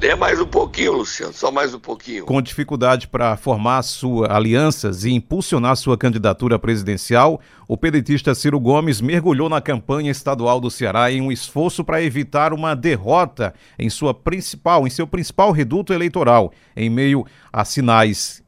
Dê 0.00 0.14
mais 0.14 0.40
um 0.40 0.46
pouquinho, 0.46 0.94
Luciano, 0.94 1.30
só 1.30 1.52
mais 1.52 1.74
um 1.74 1.78
pouquinho. 1.78 2.24
Com 2.24 2.40
dificuldade 2.40 3.06
para 3.06 3.36
formar 3.36 3.82
suas 3.82 4.30
alianças 4.30 5.04
e 5.04 5.10
impulsionar 5.10 5.76
sua 5.76 5.98
candidatura 5.98 6.58
presidencial, 6.58 7.38
o 7.68 7.76
pedetista 7.76 8.34
Ciro 8.34 8.58
Gomes 8.58 9.02
mergulhou 9.02 9.50
na 9.50 9.60
campanha 9.60 10.10
estadual 10.10 10.58
do 10.58 10.70
Ceará 10.70 11.12
em 11.12 11.20
um 11.20 11.30
esforço 11.30 11.84
para 11.84 12.02
evitar 12.02 12.54
uma 12.54 12.74
derrota 12.74 13.52
em 13.78 13.90
sua 13.90 14.14
principal, 14.14 14.86
em 14.86 14.90
seu 14.90 15.06
principal 15.06 15.52
reduto 15.52 15.92
eleitoral, 15.92 16.50
em 16.74 16.88
meio 16.88 17.26
a 17.52 17.62
sinais 17.62 18.42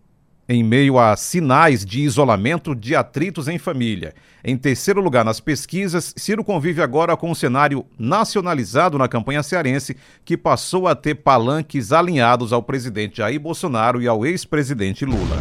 em 0.49 0.63
meio 0.63 0.99
a 0.99 1.17
sinais 1.17 1.85
de 1.85 2.01
isolamento 2.01 2.75
de 2.75 2.95
atritos 2.95 3.49
em 3.49 3.59
família. 3.59 4.15
Em 4.45 4.57
terceiro 4.57 5.01
lugar 5.01 5.25
nas 5.25 5.41
pesquisas, 5.41 6.13
Ciro 6.17 6.43
convive 6.43 6.83
agora 6.83 7.17
com 7.17 7.31
um 7.31 7.35
cenário 7.35 7.87
nacionalizado 7.99 8.99
na 8.99 9.09
campanha 9.09 9.43
cearense, 9.43 9.97
que 10.25 10.37
passou 10.37 10.89
a 10.89 10.95
ter 10.95 11.15
palanques 11.17 11.93
alinhados 11.93 12.53
ao 12.53 12.63
presidente 12.63 13.19
Jair 13.19 13.41
Bolsonaro 13.41 14.03
e 14.03 14.09
ao 14.09 14.27
ex-presidente 14.27 15.05
Lula. 15.05 15.37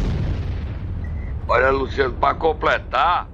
Olha, 1.48 1.72
Luciano, 1.72 2.14
para 2.14 2.36
completar, 2.36 3.28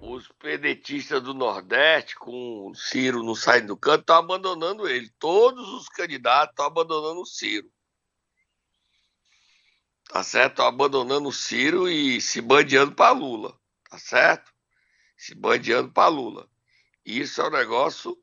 os 0.00 0.28
pedetistas 0.40 1.20
do 1.22 1.34
Nordeste, 1.34 2.14
com 2.14 2.70
o 2.70 2.74
Ciro 2.74 3.24
não 3.24 3.34
saindo 3.34 3.68
do 3.68 3.76
canto, 3.76 4.00
estão 4.00 4.16
abandonando 4.16 4.86
ele. 4.86 5.10
Todos 5.18 5.68
os 5.70 5.88
candidatos 5.88 6.50
estão 6.50 6.66
abandonando 6.66 7.20
o 7.22 7.26
Ciro 7.26 7.66
tá 10.08 10.22
certo? 10.22 10.62
Abandonando 10.62 11.28
o 11.28 11.32
Ciro 11.32 11.88
e 11.88 12.20
se 12.20 12.40
bandeando 12.40 12.92
para 12.92 13.12
Lula, 13.12 13.58
tá 13.90 13.98
certo? 13.98 14.52
Se 15.16 15.34
bandeando 15.34 15.90
para 15.90 16.08
Lula. 16.08 16.48
Isso 17.04 17.40
é 17.40 17.46
um 17.46 17.50
negócio 17.50 18.18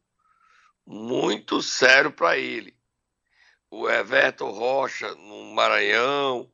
muito 0.85 1.61
sério 1.61 2.11
para 2.11 2.37
ele. 2.37 2.75
O 3.69 3.89
Everton 3.89 4.51
Rocha 4.51 5.13
no 5.15 5.53
Maranhão, 5.53 6.51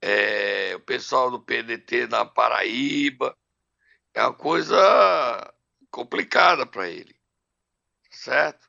é, 0.00 0.74
o 0.76 0.80
pessoal 0.80 1.30
do 1.30 1.40
PDT 1.40 2.06
na 2.06 2.24
Paraíba, 2.24 3.36
é 4.14 4.22
uma 4.22 4.32
coisa 4.32 5.54
complicada 5.90 6.64
para 6.64 6.88
ele, 6.88 7.12
tá 8.04 8.16
certo? 8.16 8.68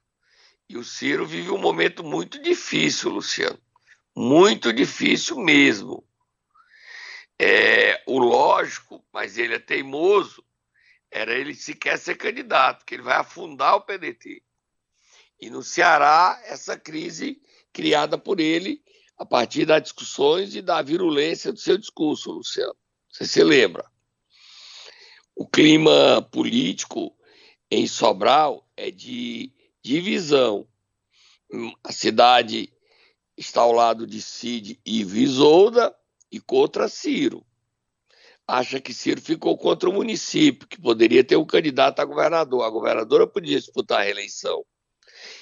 E 0.68 0.78
o 0.78 0.84
Ciro 0.84 1.26
vive 1.26 1.50
um 1.52 1.58
momento 1.58 2.04
muito 2.04 2.42
difícil, 2.42 3.12
Luciano 3.12 3.60
muito 4.20 4.74
difícil 4.74 5.38
mesmo. 5.38 6.04
É, 7.40 8.04
o 8.06 8.20
lógico, 8.20 9.02
mas 9.14 9.38
ele 9.38 9.56
é 9.56 9.60
teimoso, 9.60 10.44
era 11.10 11.34
ele 11.34 11.56
sequer 11.56 11.98
ser 11.98 12.16
candidato, 12.16 12.86
que 12.86 12.96
ele 12.96 13.02
vai 13.02 13.16
afundar 13.16 13.78
o 13.78 13.82
PDT. 13.82 14.44
E 15.40 15.50
no 15.50 15.64
Ceará, 15.64 16.38
essa 16.44 16.78
crise 16.78 17.42
criada 17.72 18.18
por 18.18 18.42
ele 18.42 18.84
a 19.18 19.26
partir 19.26 19.66
das 19.66 19.84
discussões 19.84 20.54
e 20.54 20.62
da 20.62 20.82
virulência 20.82 21.54
do 21.54 21.60
seu 21.60 21.78
discurso, 21.78 22.30
Luciano. 22.30 22.76
Você 23.10 23.26
se 23.26 23.42
lembra? 23.42 23.90
O 25.34 25.48
clima 25.48 26.22
político 26.30 27.16
em 27.72 27.88
Sobral 27.88 28.68
é 28.76 28.92
de 28.92 29.54
divisão. 29.82 30.68
A 31.82 31.94
cidade 31.94 32.74
está 33.40 33.62
ao 33.62 33.72
lado 33.72 34.06
de 34.06 34.22
Cid 34.22 34.80
e 34.86 35.04
Visolda 35.06 35.96
e 36.30 36.42
contra 36.42 36.90
Ciro. 36.90 37.46
Acha 38.46 38.82
que 38.82 38.94
Ciro 38.94 39.22
ficou 39.22 39.58
contra 39.58 39.90
o 39.90 39.94
município, 39.94 40.68
que 40.68 40.80
poderia 40.80 41.24
ter 41.24 41.38
um 41.38 41.46
candidato 41.46 42.02
a 42.02 42.06
governador. 42.06 42.64
A 42.64 42.70
governadora 42.70 43.26
podia 43.26 43.58
disputar 43.58 44.02
a 44.02 44.04
reeleição. 44.04 44.66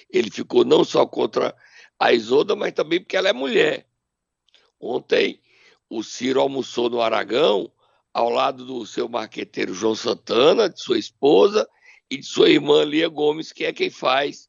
Ele 0.10 0.30
ficou 0.30 0.64
não 0.64 0.84
só 0.84 1.08
contra 1.08 1.56
a 1.98 2.14
Isolda, 2.14 2.56
mas 2.56 2.74
também 2.74 3.00
porque 3.00 3.18
ela 3.18 3.30
é 3.30 3.34
mulher. 3.34 3.88
Ontem, 4.80 5.42
o 5.90 6.04
Ciro 6.04 6.40
almoçou 6.40 6.90
no 6.90 7.02
Aragão, 7.02 7.72
ao 8.14 8.30
lado 8.30 8.64
do 8.64 8.86
seu 8.86 9.10
marqueteiro 9.10 9.74
João 9.74 9.96
Santana, 9.96 10.70
de 10.70 10.80
sua 10.80 11.00
esposa, 11.00 11.68
e 12.12 12.18
de 12.18 12.26
sua 12.26 12.50
irmã 12.50 12.84
Lia 12.84 13.08
Gomes, 13.08 13.52
que 13.52 13.66
é 13.66 13.74
quem 13.74 13.90
faz 13.90 14.48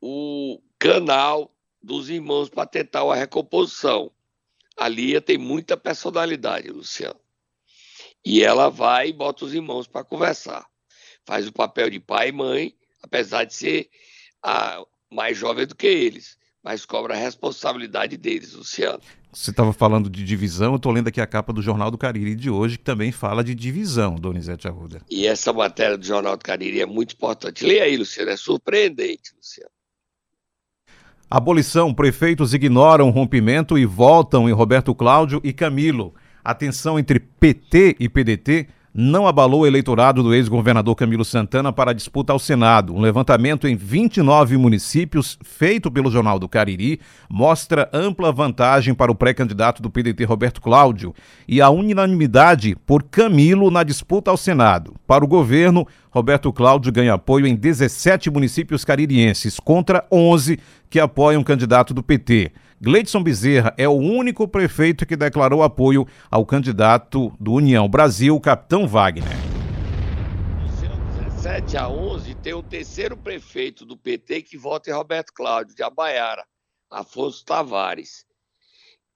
o 0.00 0.60
canal 0.78 1.53
dos 1.84 2.08
irmãos 2.08 2.48
para 2.48 2.66
tentar 2.66 3.04
uma 3.04 3.14
recomposição. 3.14 4.10
A 4.76 4.88
Lia 4.88 5.20
tem 5.20 5.38
muita 5.38 5.76
personalidade, 5.76 6.70
Luciano. 6.70 7.20
E 8.24 8.42
ela 8.42 8.70
vai 8.70 9.10
e 9.10 9.12
bota 9.12 9.44
os 9.44 9.52
irmãos 9.52 9.86
para 9.86 10.02
conversar. 10.02 10.66
Faz 11.26 11.46
o 11.46 11.52
papel 11.52 11.90
de 11.90 12.00
pai 12.00 12.30
e 12.30 12.32
mãe, 12.32 12.74
apesar 13.02 13.44
de 13.44 13.54
ser 13.54 13.90
a 14.42 14.82
mais 15.10 15.36
jovem 15.36 15.66
do 15.66 15.76
que 15.76 15.86
eles, 15.86 16.36
mas 16.62 16.86
cobra 16.86 17.14
a 17.14 17.18
responsabilidade 17.18 18.16
deles, 18.16 18.54
Luciano. 18.54 19.00
Você 19.30 19.50
estava 19.50 19.72
falando 19.72 20.08
de 20.08 20.24
divisão, 20.24 20.72
eu 20.72 20.76
estou 20.76 20.92
lendo 20.92 21.08
aqui 21.08 21.20
a 21.20 21.26
capa 21.26 21.52
do 21.52 21.60
Jornal 21.60 21.90
do 21.90 21.98
Cariri 21.98 22.34
de 22.34 22.48
hoje, 22.48 22.78
que 22.78 22.84
também 22.84 23.12
fala 23.12 23.44
de 23.44 23.54
divisão, 23.54 24.14
Donizete 24.14 24.66
Arruda. 24.66 25.02
E 25.10 25.26
essa 25.26 25.52
matéria 25.52 25.98
do 25.98 26.04
Jornal 26.04 26.36
do 26.36 26.44
Cariri 26.44 26.80
é 26.80 26.86
muito 26.86 27.14
importante. 27.14 27.64
Leia 27.64 27.84
aí, 27.84 27.96
Luciano, 27.96 28.30
é 28.30 28.36
surpreendente, 28.36 29.34
Luciano. 29.36 29.73
Abolição, 31.36 31.92
prefeitos 31.92 32.54
ignoram 32.54 33.08
o 33.08 33.10
rompimento 33.10 33.76
e 33.76 33.84
voltam 33.84 34.48
em 34.48 34.52
Roberto 34.52 34.94
Cláudio 34.94 35.40
e 35.42 35.52
Camilo. 35.52 36.14
A 36.44 36.54
tensão 36.54 36.96
entre 36.96 37.18
PT 37.18 37.96
e 37.98 38.08
PDT 38.08 38.68
não 38.96 39.26
abalou 39.26 39.62
o 39.62 39.66
eleitorado 39.66 40.22
do 40.22 40.32
ex-governador 40.32 40.94
Camilo 40.94 41.24
Santana 41.24 41.72
para 41.72 41.90
a 41.90 41.94
disputa 41.94 42.32
ao 42.32 42.38
Senado. 42.38 42.94
Um 42.94 43.00
levantamento 43.00 43.66
em 43.66 43.74
29 43.74 44.56
municípios, 44.56 45.36
feito 45.42 45.90
pelo 45.90 46.12
Jornal 46.12 46.38
do 46.38 46.48
Cariri, 46.48 47.00
mostra 47.28 47.90
ampla 47.92 48.30
vantagem 48.30 48.94
para 48.94 49.10
o 49.10 49.14
pré-candidato 49.16 49.82
do 49.82 49.90
PDT 49.90 50.22
Roberto 50.24 50.62
Cláudio 50.62 51.12
e 51.48 51.60
a 51.60 51.68
unanimidade 51.70 52.76
por 52.86 53.02
Camilo 53.02 53.68
na 53.68 53.82
disputa 53.82 54.30
ao 54.30 54.36
Senado. 54.36 54.94
Para 55.08 55.24
o 55.24 55.28
governo, 55.28 55.84
Roberto 56.12 56.52
Cláudio 56.52 56.92
ganha 56.92 57.14
apoio 57.14 57.48
em 57.48 57.56
17 57.56 58.30
municípios 58.30 58.84
caririenses, 58.84 59.58
contra 59.58 60.06
11 60.12 60.60
que 60.88 61.00
apoiam 61.00 61.42
o 61.42 61.44
candidato 61.44 61.92
do 61.92 62.04
PT. 62.04 62.52
Gleidson 62.84 63.22
Bezerra 63.22 63.74
é 63.78 63.88
o 63.88 63.92
único 63.92 64.46
prefeito 64.46 65.06
que 65.06 65.16
declarou 65.16 65.62
apoio 65.62 66.06
ao 66.30 66.44
candidato 66.44 67.34
do 67.40 67.54
União 67.54 67.88
Brasil, 67.88 68.38
Capitão 68.38 68.86
Wagner. 68.86 69.24
17 71.32 71.78
a 71.78 71.88
11 71.88 72.34
tem 72.34 72.52
o 72.52 72.62
terceiro 72.62 73.16
prefeito 73.16 73.86
do 73.86 73.96
PT 73.96 74.42
que 74.42 74.58
vota 74.58 74.90
em 74.90 74.92
Roberto 74.92 75.32
Cláudio, 75.32 75.74
de 75.74 75.82
Abaiara, 75.82 76.44
Afonso 76.90 77.42
Tavares. 77.42 78.26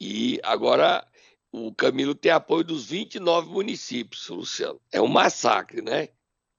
E 0.01 0.41
agora 0.43 1.07
o 1.53 1.71
Camilo 1.75 2.15
tem 2.15 2.33
apoio 2.33 2.65
dos 2.65 2.87
29 2.87 3.51
municípios, 3.51 4.27
Luciano. 4.31 4.81
É 4.91 4.99
um 4.99 5.09
massacre, 5.09 5.83
né? 5.83 6.09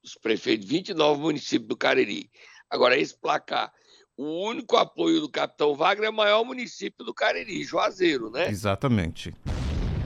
Os 0.04 0.14
prefeitos, 0.14 0.68
29 0.68 1.20
municípios 1.20 1.70
do 1.70 1.76
Cariri. 1.76 2.30
Agora, 2.70 2.96
esse 2.96 3.20
placar 3.20 3.74
o 4.20 4.50
único 4.50 4.76
apoio 4.76 5.22
do 5.22 5.30
Capitão 5.30 5.74
Wagner 5.74 6.08
é 6.08 6.10
o 6.10 6.14
maior 6.14 6.44
município 6.44 7.06
do 7.06 7.14
Cariri, 7.14 7.64
Juazeiro, 7.64 8.30
né? 8.30 8.50
Exatamente. 8.50 9.34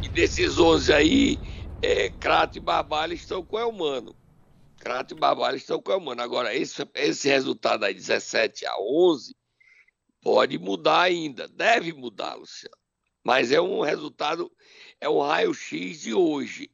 E 0.04 0.08
desses 0.08 0.60
11 0.60 0.94
aí, 0.94 1.40
é, 1.82 2.12
Crato 2.12 2.60
e 2.60 2.62
Barbalha 2.62 3.16
estão 3.16 3.44
com 3.44 3.56
o 3.56 3.60
Elmano. 3.60 4.16
Crato 4.80 5.16
e 5.16 5.20
Barbalha 5.20 5.56
estão 5.56 5.82
com 5.82 5.90
o 5.90 5.96
Elmano. 5.96 6.22
Agora, 6.22 6.54
esse, 6.54 6.88
esse 6.94 7.28
resultado 7.28 7.86
aí, 7.86 7.96
17 7.96 8.68
a 8.68 8.78
11, 8.80 9.36
pode 10.22 10.60
mudar 10.60 11.02
ainda. 11.02 11.48
Deve 11.48 11.92
mudar, 11.92 12.36
Luciano. 12.36 12.78
Mas 13.24 13.52
é 13.52 13.60
um 13.60 13.82
resultado, 13.82 14.52
é 15.02 15.10
um 15.10 15.22
raio-x 15.22 16.02
de 16.02 16.14
hoje. 16.14 16.70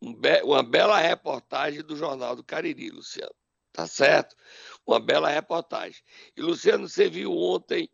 Um 0.00 0.14
be 0.14 0.40
uma 0.42 0.62
bela 0.62 0.98
reportagem 0.98 1.82
do 1.82 1.96
Jornal 1.96 2.34
do 2.34 2.42
Cariri, 2.42 2.88
Luciano. 2.88 3.34
Tá 3.72 3.86
certo? 3.86 4.36
Uma 4.86 5.00
bela 5.00 5.28
reportagem. 5.28 6.00
E, 6.36 6.42
Luciano, 6.42 6.88
você 6.88 7.08
viu 7.08 7.32
ontem 7.32 7.88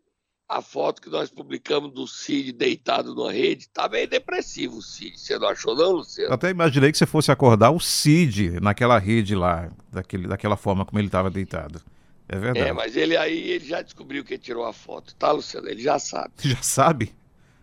a 0.47 0.61
foto 0.61 1.01
que 1.01 1.09
nós 1.09 1.29
publicamos 1.29 1.93
do 1.93 2.07
Cid 2.07 2.51
deitado 2.53 3.13
na 3.13 3.31
rede? 3.31 3.69
Tá 3.69 3.87
bem 3.87 4.07
depressivo 4.07 4.77
o 4.77 4.81
Cid. 4.81 5.19
Você 5.19 5.37
não 5.37 5.47
achou, 5.47 5.75
não, 5.75 5.91
Luciano? 5.91 6.31
Eu 6.31 6.33
até 6.33 6.49
imaginei 6.49 6.91
que 6.91 6.97
você 6.97 7.05
fosse 7.05 7.31
acordar 7.31 7.69
o 7.69 7.79
Cid 7.79 8.59
naquela 8.59 8.97
rede 8.97 9.35
lá, 9.35 9.69
daquele, 9.91 10.27
daquela 10.27 10.57
forma 10.57 10.85
como 10.85 10.99
ele 10.99 11.07
estava 11.07 11.29
deitado. 11.29 11.81
É 12.27 12.37
verdade. 12.37 12.67
É, 12.67 12.73
mas 12.73 12.95
ele 12.95 13.17
aí 13.17 13.51
ele 13.51 13.65
já 13.65 13.81
descobriu 13.81 14.23
que 14.23 14.37
tirou 14.37 14.65
a 14.65 14.73
foto, 14.73 15.15
tá, 15.15 15.31
Luciano? 15.31 15.67
Ele 15.67 15.81
já 15.81 15.97
sabe. 15.99 16.31
Já 16.41 16.61
sabe? 16.61 17.15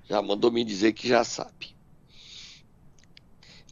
Já 0.08 0.22
mandou 0.22 0.52
me 0.52 0.64
dizer 0.64 0.92
que 0.92 1.08
já 1.08 1.24
sabe. 1.24 1.74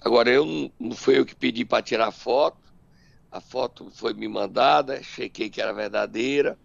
Agora, 0.01 0.29
eu 0.29 0.45
não, 0.79 0.97
fui 0.97 1.17
eu 1.17 1.25
que 1.25 1.35
pedi 1.35 1.65
para 1.65 1.83
tirar 1.83 2.11
foto 2.11 2.59
a 3.35 3.41
foto 3.41 3.91
foi 3.93 4.15
me 4.15 4.29
mandada, 4.29 5.03
chequei 5.03 5.51
que 5.51 5.61
era 5.61 5.73
verdadeira 5.73 6.57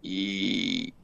e, 0.00 0.94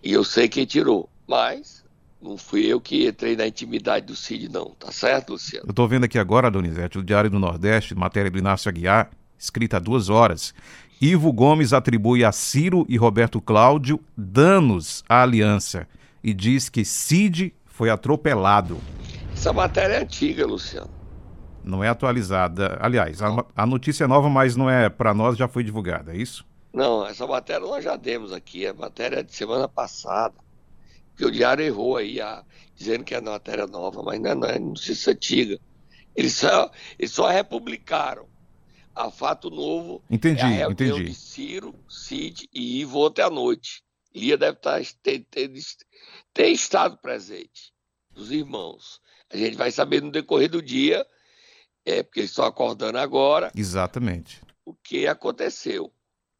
e 0.00 0.12
eu 0.12 0.22
sei 0.22 0.48
quem 0.48 0.64
tirou, 0.64 1.10
mas 1.26 1.84
não 2.22 2.38
fui 2.38 2.64
eu 2.64 2.80
que 2.80 3.08
entrei 3.08 3.34
na 3.34 3.48
intimidade 3.48 4.06
do 4.06 4.14
Cid, 4.14 4.48
não, 4.48 4.70
tá 4.78 4.92
certo, 4.92 5.30
Luciano? 5.30 5.66
Eu 5.66 5.70
estou 5.70 5.88
vendo 5.88 6.04
aqui 6.04 6.20
agora, 6.20 6.48
Donizete, 6.48 7.00
o 7.00 7.02
Diário 7.02 7.28
do 7.28 7.40
Nordeste, 7.40 7.96
matéria 7.96 8.30
do 8.30 8.38
Inácio 8.38 8.68
Aguiar, 8.68 9.10
escrita 9.36 9.78
há 9.78 9.80
duas 9.80 10.08
horas. 10.08 10.54
Ivo 11.00 11.32
Gomes 11.32 11.72
atribui 11.72 12.24
a 12.24 12.30
Ciro 12.30 12.86
e 12.88 12.96
Roberto 12.96 13.40
Cláudio 13.40 13.98
danos 14.16 15.02
à 15.08 15.22
aliança 15.22 15.88
e 16.22 16.32
diz 16.32 16.68
que 16.68 16.84
Cid 16.84 17.52
foi 17.66 17.90
atropelado. 17.90 18.78
Essa 19.32 19.52
matéria 19.52 19.94
é 19.94 20.02
antiga, 20.02 20.46
Luciano 20.46 20.97
não 21.64 21.82
é 21.82 21.88
atualizada. 21.88 22.78
Aliás, 22.80 23.20
a, 23.22 23.44
a 23.54 23.66
notícia 23.66 24.04
é 24.04 24.06
nova, 24.06 24.28
mas 24.28 24.56
não 24.56 24.68
é 24.68 24.88
para 24.88 25.14
nós, 25.14 25.36
já 25.36 25.48
foi 25.48 25.62
divulgada, 25.62 26.12
é 26.12 26.16
isso? 26.16 26.46
Não, 26.72 27.06
essa 27.06 27.26
matéria 27.26 27.66
nós 27.66 27.84
já 27.84 27.96
demos 27.96 28.32
aqui, 28.32 28.66
a 28.66 28.74
matéria 28.74 29.20
é 29.20 29.22
de 29.22 29.34
semana 29.34 29.68
passada, 29.68 30.34
que 31.16 31.24
o 31.24 31.30
Diário 31.30 31.64
errou 31.64 31.96
aí, 31.96 32.20
a, 32.20 32.44
dizendo 32.76 33.04
que 33.04 33.14
é 33.14 33.20
matéria 33.20 33.66
nova, 33.66 34.02
mas 34.02 34.20
não 34.20 34.30
é, 34.30 34.34
não 34.34 34.48
é 34.48 34.58
notícia 34.58 35.12
antiga. 35.12 35.58
Eles 36.14 36.34
só, 36.34 36.70
eles 36.98 37.12
só 37.12 37.28
republicaram. 37.28 38.26
A 38.94 39.12
fato 39.12 39.48
novo 39.48 40.02
entendi, 40.10 40.42
é 40.42 40.64
a 40.64 40.70
entendi. 40.70 41.04
de 41.04 41.14
Ciro, 41.14 41.72
Cid 41.88 42.48
e 42.52 42.80
Ivo 42.80 43.06
ontem 43.06 43.22
à 43.22 43.30
noite. 43.30 43.84
Lia 44.12 44.36
deve 44.36 44.56
estar, 44.56 44.80
ter, 45.00 45.20
ter, 45.30 45.52
ter 46.34 46.48
estado 46.48 46.98
presente, 46.98 47.72
dos 48.12 48.32
irmãos. 48.32 49.00
A 49.32 49.36
gente 49.36 49.56
vai 49.56 49.70
saber 49.70 50.02
no 50.02 50.10
decorrer 50.10 50.50
do 50.50 50.60
dia 50.60 51.06
é, 51.84 52.02
porque 52.02 52.20
eles 52.20 52.30
estão 52.30 52.44
acordando 52.44 52.98
agora. 52.98 53.50
Exatamente. 53.54 54.40
O 54.64 54.74
que 54.74 55.06
aconteceu, 55.06 55.92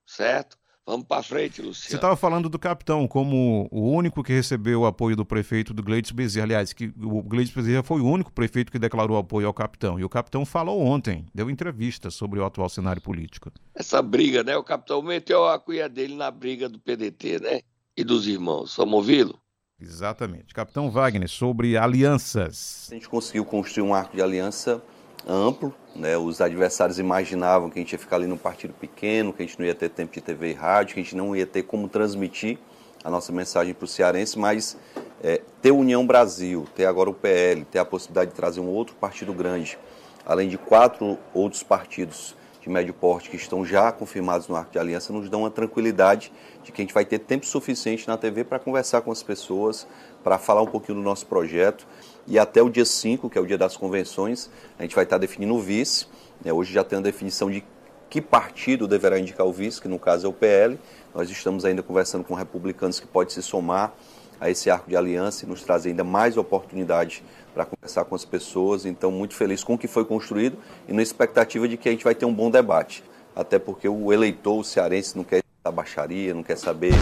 certo? 0.06 0.58
Vamos 0.88 1.06
para 1.06 1.22
frente, 1.22 1.60
Luciano. 1.60 1.90
Você 1.90 1.96
estava 1.96 2.16
falando 2.16 2.48
do 2.48 2.58
capitão 2.58 3.06
como 3.06 3.68
o 3.70 3.90
único 3.90 4.24
que 4.24 4.32
recebeu 4.32 4.80
o 4.80 4.86
apoio 4.86 5.14
do 5.14 5.22
prefeito 5.22 5.74
do 5.74 5.82
Gleides 5.82 6.12
Bezerra. 6.12 6.46
Aliás, 6.46 6.72
que 6.72 6.90
o 6.96 7.22
Gleides 7.22 7.52
Bezerra 7.52 7.82
foi 7.82 8.00
o 8.00 8.06
único 8.06 8.32
prefeito 8.32 8.72
que 8.72 8.78
declarou 8.78 9.18
apoio 9.18 9.46
ao 9.46 9.52
capitão. 9.52 10.00
E 10.00 10.04
o 10.04 10.08
capitão 10.08 10.46
falou 10.46 10.80
ontem, 10.80 11.26
deu 11.34 11.50
entrevista 11.50 12.10
sobre 12.10 12.40
o 12.40 12.44
atual 12.44 12.70
cenário 12.70 13.02
político. 13.02 13.52
Essa 13.74 14.00
briga, 14.00 14.42
né? 14.42 14.56
O 14.56 14.64
capitão 14.64 15.02
meteu 15.02 15.46
a 15.46 15.58
cuia 15.58 15.90
dele 15.90 16.14
na 16.14 16.30
briga 16.30 16.70
do 16.70 16.78
PDT, 16.78 17.38
né? 17.38 17.60
E 17.94 18.02
dos 18.02 18.26
irmãos. 18.26 18.74
Vamos 18.74 18.94
ouvi-lo? 18.94 19.38
Exatamente. 19.78 20.54
Capitão 20.54 20.90
Wagner, 20.90 21.28
sobre 21.28 21.76
alianças. 21.76 22.88
A 22.90 22.94
gente 22.94 23.10
conseguiu 23.10 23.44
construir 23.44 23.84
um 23.86 23.92
arco 23.92 24.16
de 24.16 24.22
aliança 24.22 24.82
amplo. 25.26 25.74
Né? 25.94 26.16
Os 26.16 26.40
adversários 26.40 26.98
imaginavam 26.98 27.70
que 27.70 27.78
a 27.78 27.82
gente 27.82 27.92
ia 27.92 27.98
ficar 27.98 28.16
ali 28.16 28.26
num 28.26 28.36
partido 28.36 28.74
pequeno, 28.74 29.32
que 29.32 29.42
a 29.42 29.46
gente 29.46 29.58
não 29.58 29.66
ia 29.66 29.74
ter 29.74 29.88
tempo 29.88 30.12
de 30.12 30.20
TV 30.20 30.50
e 30.50 30.54
rádio, 30.54 30.94
que 30.94 31.00
a 31.00 31.02
gente 31.02 31.16
não 31.16 31.34
ia 31.34 31.46
ter 31.46 31.62
como 31.62 31.88
transmitir 31.88 32.58
a 33.04 33.10
nossa 33.10 33.32
mensagem 33.32 33.74
para 33.74 33.84
o 33.84 33.88
cearense, 33.88 34.38
mas 34.38 34.76
é, 35.22 35.40
ter 35.62 35.70
União 35.70 36.06
Brasil, 36.06 36.66
ter 36.74 36.86
agora 36.86 37.10
o 37.10 37.14
PL, 37.14 37.64
ter 37.64 37.78
a 37.78 37.84
possibilidade 37.84 38.30
de 38.30 38.36
trazer 38.36 38.60
um 38.60 38.68
outro 38.68 38.94
partido 38.96 39.32
grande, 39.32 39.78
além 40.26 40.48
de 40.48 40.58
quatro 40.58 41.18
outros 41.32 41.62
partidos 41.62 42.36
de 42.60 42.68
médio 42.68 42.92
porte 42.92 43.30
que 43.30 43.36
estão 43.36 43.64
já 43.64 43.90
confirmados 43.92 44.48
no 44.48 44.56
Arco 44.56 44.72
de 44.72 44.78
Aliança, 44.78 45.12
nos 45.12 45.28
dão 45.30 45.40
uma 45.40 45.50
tranquilidade 45.50 46.32
de 46.62 46.72
que 46.72 46.82
a 46.82 46.84
gente 46.84 46.92
vai 46.92 47.04
ter 47.04 47.20
tempo 47.20 47.46
suficiente 47.46 48.06
na 48.06 48.16
TV 48.16 48.44
para 48.44 48.58
conversar 48.58 49.00
com 49.00 49.10
as 49.10 49.22
pessoas, 49.22 49.86
para 50.22 50.38
falar 50.38 50.62
um 50.62 50.66
pouquinho 50.66 50.98
do 50.98 51.04
nosso 51.04 51.26
projeto 51.26 51.86
e 52.28 52.38
até 52.38 52.62
o 52.62 52.68
dia 52.68 52.84
5, 52.84 53.30
que 53.30 53.38
é 53.38 53.40
o 53.40 53.46
dia 53.46 53.56
das 53.56 53.74
convenções, 53.74 54.50
a 54.78 54.82
gente 54.82 54.94
vai 54.94 55.04
estar 55.04 55.16
definindo 55.16 55.54
o 55.54 55.60
vice. 55.60 56.06
Né? 56.44 56.52
Hoje 56.52 56.72
já 56.72 56.84
tem 56.84 56.98
a 56.98 57.02
definição 57.02 57.50
de 57.50 57.64
que 58.10 58.20
partido 58.20 58.86
deverá 58.86 59.18
indicar 59.18 59.46
o 59.46 59.52
vice, 59.52 59.80
que 59.80 59.88
no 59.88 59.98
caso 59.98 60.26
é 60.26 60.30
o 60.30 60.32
PL. 60.32 60.78
Nós 61.14 61.30
estamos 61.30 61.64
ainda 61.64 61.82
conversando 61.82 62.24
com 62.24 62.34
republicanos 62.34 63.00
que 63.00 63.06
pode 63.06 63.32
se 63.32 63.42
somar 63.42 63.94
a 64.38 64.50
esse 64.50 64.70
arco 64.70 64.90
de 64.90 64.96
aliança 64.96 65.46
e 65.46 65.48
nos 65.48 65.62
trazer 65.62 65.88
ainda 65.88 66.04
mais 66.04 66.36
oportunidade 66.36 67.24
para 67.54 67.64
conversar 67.64 68.04
com 68.04 68.14
as 68.14 68.26
pessoas. 68.26 68.84
Então, 68.84 69.10
muito 69.10 69.34
feliz 69.34 69.64
com 69.64 69.74
o 69.74 69.78
que 69.78 69.88
foi 69.88 70.04
construído 70.04 70.58
e 70.86 70.92
na 70.92 71.02
expectativa 71.02 71.66
de 71.66 71.78
que 71.78 71.88
a 71.88 71.92
gente 71.92 72.04
vai 72.04 72.14
ter 72.14 72.26
um 72.26 72.32
bom 72.32 72.50
debate. 72.50 73.02
Até 73.34 73.58
porque 73.58 73.88
o 73.88 74.12
eleitor 74.12 74.58
o 74.58 74.64
cearense 74.64 75.16
não 75.16 75.24
quer 75.24 75.42
a 75.64 75.70
baixaria, 75.70 76.34
não 76.34 76.42
quer 76.42 76.58
saber. 76.58 76.92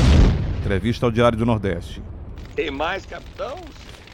Entrevista 0.61 1.05
ao 1.05 1.11
Diário 1.11 1.37
do 1.37 1.45
Nordeste. 1.45 2.01
Tem 2.55 2.71
mais, 2.71 3.05
capitão? 3.05 3.57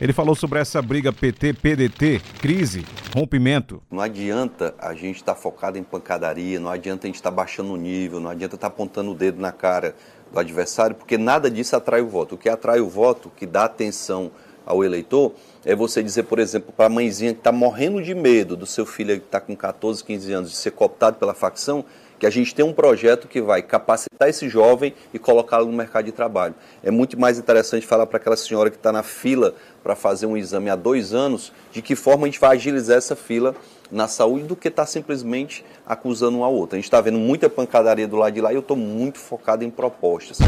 Ele 0.01 0.13
falou 0.13 0.35
sobre 0.35 0.59
essa 0.59 0.81
briga 0.83 1.13
PT-PDT, 1.13 2.21
crise, 2.41 2.85
rompimento. 3.15 3.83
Não 3.91 4.01
adianta 4.01 4.75
a 4.79 4.95
gente 4.95 5.17
estar 5.17 5.35
tá 5.35 5.41
focado 5.41 5.79
em 5.79 5.83
pancadaria, 5.83 6.59
não 6.59 6.71
adianta 6.71 7.07
a 7.07 7.09
gente 7.09 7.17
estar 7.17 7.31
tá 7.31 7.37
baixando 7.37 7.73
o 7.73 7.77
nível, 7.77 8.19
não 8.19 8.31
adianta 8.31 8.57
estar 8.57 8.69
tá 8.69 8.75
apontando 8.75 9.13
o 9.13 9.15
dedo 9.15 9.41
na 9.41 9.53
cara 9.53 9.95
do 10.33 10.39
adversário, 10.39 10.97
porque 10.97 11.19
nada 11.19 11.51
disso 11.51 11.77
atrai 11.77 12.01
o 12.01 12.09
voto. 12.09 12.35
O 12.35 12.39
que 12.39 12.49
atrai 12.49 12.81
o 12.81 12.89
voto, 12.89 13.31
que 13.37 13.47
dá 13.47 13.65
atenção 13.65 14.31
ao 14.65 14.83
eleitor, 14.83 15.35
é 15.65 15.75
você 15.75 16.03
dizer, 16.03 16.25
por 16.25 16.39
exemplo, 16.39 16.73
para 16.77 16.87
a 16.87 16.89
mãezinha 16.89 17.33
que 17.33 17.41
está 17.41 17.53
morrendo 17.53 18.03
de 18.03 18.15
medo 18.15 18.57
do 18.57 18.67
seu 18.67 18.87
filho 18.87 19.19
que 19.21 19.27
está 19.27 19.41
com 19.41 19.55
14, 19.55 20.03
15 20.03 20.33
anos 20.33 20.51
de 20.51 20.57
ser 20.57 20.71
cooptado 20.73 21.17
pela 21.17 21.35
facção, 21.35 21.85
que 22.23 22.27
a 22.27 22.31
gente 22.31 22.55
tem 22.55 22.65
um 22.65 22.73
projeto 22.73 23.27
que 23.27 23.43
vai 23.43 23.61
capacitar 23.63 24.29
esse 24.29 24.49
jovem 24.49 24.95
e 25.13 25.19
colocá-lo 25.19 25.67
no 25.67 25.73
mercado 25.73 26.05
de 26.05 26.13
trabalho. 26.13 26.55
É 26.81 26.89
muito 26.89 27.19
mais 27.19 27.37
interessante 27.37 27.85
falar 27.85 28.07
para 28.07 28.19
aquela 28.19 28.37
senhora 28.37 28.71
que 28.71 28.77
está 28.77 28.93
na 28.93 29.03
fila 29.03 29.57
para 29.83 29.97
fazer 29.97 30.27
um 30.27 30.37
exame 30.37 30.71
há 30.71 30.77
dois 30.77 31.13
anos, 31.13 31.53
de 31.73 31.83
que 31.83 31.97
forma 31.97 32.23
a 32.23 32.27
gente 32.27 32.39
vai 32.39 32.57
agilizar 32.57 32.97
essa 32.97 33.17
fila 33.17 33.57
na 33.91 34.07
saúde 34.07 34.45
do 34.45 34.55
que 34.55 34.69
estar 34.69 34.85
tá 34.85 34.87
simplesmente 34.87 35.65
acusando 35.85 36.39
um 36.39 36.45
ao 36.45 36.55
outro. 36.55 36.77
A 36.77 36.79
gente 36.79 36.85
está 36.85 37.01
vendo 37.01 37.19
muita 37.19 37.51
pancadaria 37.51 38.07
do 38.07 38.15
lado 38.15 38.33
de 38.33 38.41
lá 38.41 38.53
e 38.53 38.55
eu 38.55 38.61
estou 38.61 38.77
muito 38.77 39.19
focado 39.19 39.65
em 39.65 39.71
propostas. 39.71 40.39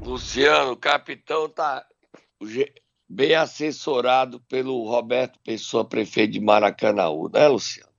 Luciano, 0.00 0.70
o 0.70 0.76
capitão 0.76 1.46
está 1.46 1.84
bem 3.08 3.34
assessorado 3.34 4.38
pelo 4.48 4.88
Roberto 4.88 5.36
Pessoa, 5.44 5.84
prefeito 5.84 6.34
de 6.34 6.40
Maracanaú, 6.40 7.28
né, 7.28 7.48
Luciano? 7.48 7.93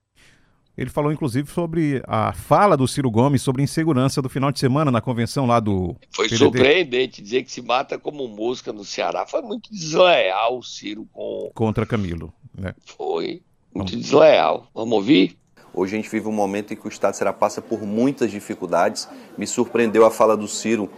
Ele 0.78 0.90
falou, 0.90 1.12
inclusive, 1.12 1.50
sobre 1.50 2.04
a 2.06 2.34
fala 2.34 2.76
do 2.76 2.88
Ciro 2.88 3.10
Gomes 3.10 3.42
sobre 3.42 3.64
insegurança 3.64 4.22
do 4.22 4.28
final 4.28 4.52
de 4.52 4.60
semana 4.60 4.92
na 4.92 5.00
convenção 5.00 5.46
lá 5.46 5.60
do. 5.60 5.96
Foi 6.12 6.26
PDT. 6.26 6.38
surpreendente 6.38 7.22
dizer 7.22 7.44
que 7.44 7.52
se 7.52 7.62
mata 7.62 7.98
como 7.98 8.28
mosca 8.28 8.74
no 8.74 8.84
Ceará. 8.84 9.26
Foi 9.26 9.42
muito 9.42 9.72
desleal 9.72 10.58
o 10.58 10.64
Ciro 10.64 11.08
com. 11.14 11.50
Contra 11.54 11.86
Camilo. 11.86 12.34
Né? 12.54 12.74
Foi. 12.98 13.42
Muito 13.74 13.92
Vamos... 13.92 14.06
desleal. 14.06 14.68
Vamos 14.74 14.94
ouvir? 14.94 15.38
Hoje 15.74 15.94
a 15.94 15.98
gente 15.98 16.10
vive 16.10 16.28
um 16.28 16.32
momento 16.32 16.74
em 16.74 16.78
que 16.78 16.88
o 16.88 16.90
Estado 16.90 17.16
será 17.16 17.34
passa 17.34 17.62
por 17.62 17.82
muitas 17.82 18.32
dificuldades. 18.32 19.08
Me 19.38 19.46
surpreendeu 19.46 20.06
a 20.06 20.12
fala 20.12 20.36
do 20.36 20.48
Ciro 20.48 20.90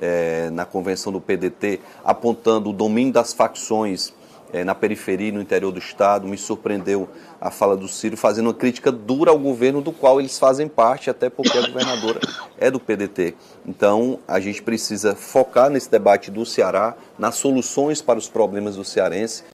é, 0.00 0.50
na 0.50 0.64
convenção 0.64 1.12
do 1.12 1.20
PDT, 1.20 1.80
apontando 2.04 2.70
o 2.70 2.72
domínio 2.72 3.12
das 3.12 3.32
facções 3.32 4.12
é, 4.52 4.64
na 4.64 4.74
periferia 4.74 5.32
no 5.32 5.40
interior 5.40 5.72
do 5.72 5.78
Estado. 5.78 6.26
Me 6.26 6.36
surpreendeu 6.36 7.08
a 7.40 7.50
fala 7.50 7.76
do 7.76 7.88
Ciro 7.88 8.16
fazendo 8.16 8.46
uma 8.46 8.54
crítica 8.54 8.90
dura 8.90 9.30
ao 9.30 9.38
governo 9.38 9.80
do 9.80 9.92
qual 9.92 10.20
eles 10.20 10.38
fazem 10.38 10.68
parte, 10.68 11.10
até 11.10 11.28
porque 11.28 11.56
a 11.56 11.66
governadora 11.66 12.20
é 12.58 12.70
do 12.70 12.80
PDT. 12.80 13.34
Então, 13.66 14.18
a 14.26 14.40
gente 14.40 14.62
precisa 14.62 15.14
focar 15.14 15.70
nesse 15.70 15.90
debate 15.90 16.30
do 16.30 16.44
Ceará, 16.46 16.94
nas 17.18 17.36
soluções 17.36 18.00
para 18.00 18.18
os 18.18 18.28
problemas 18.28 18.76
do 18.76 18.84
cearense. 18.84 19.44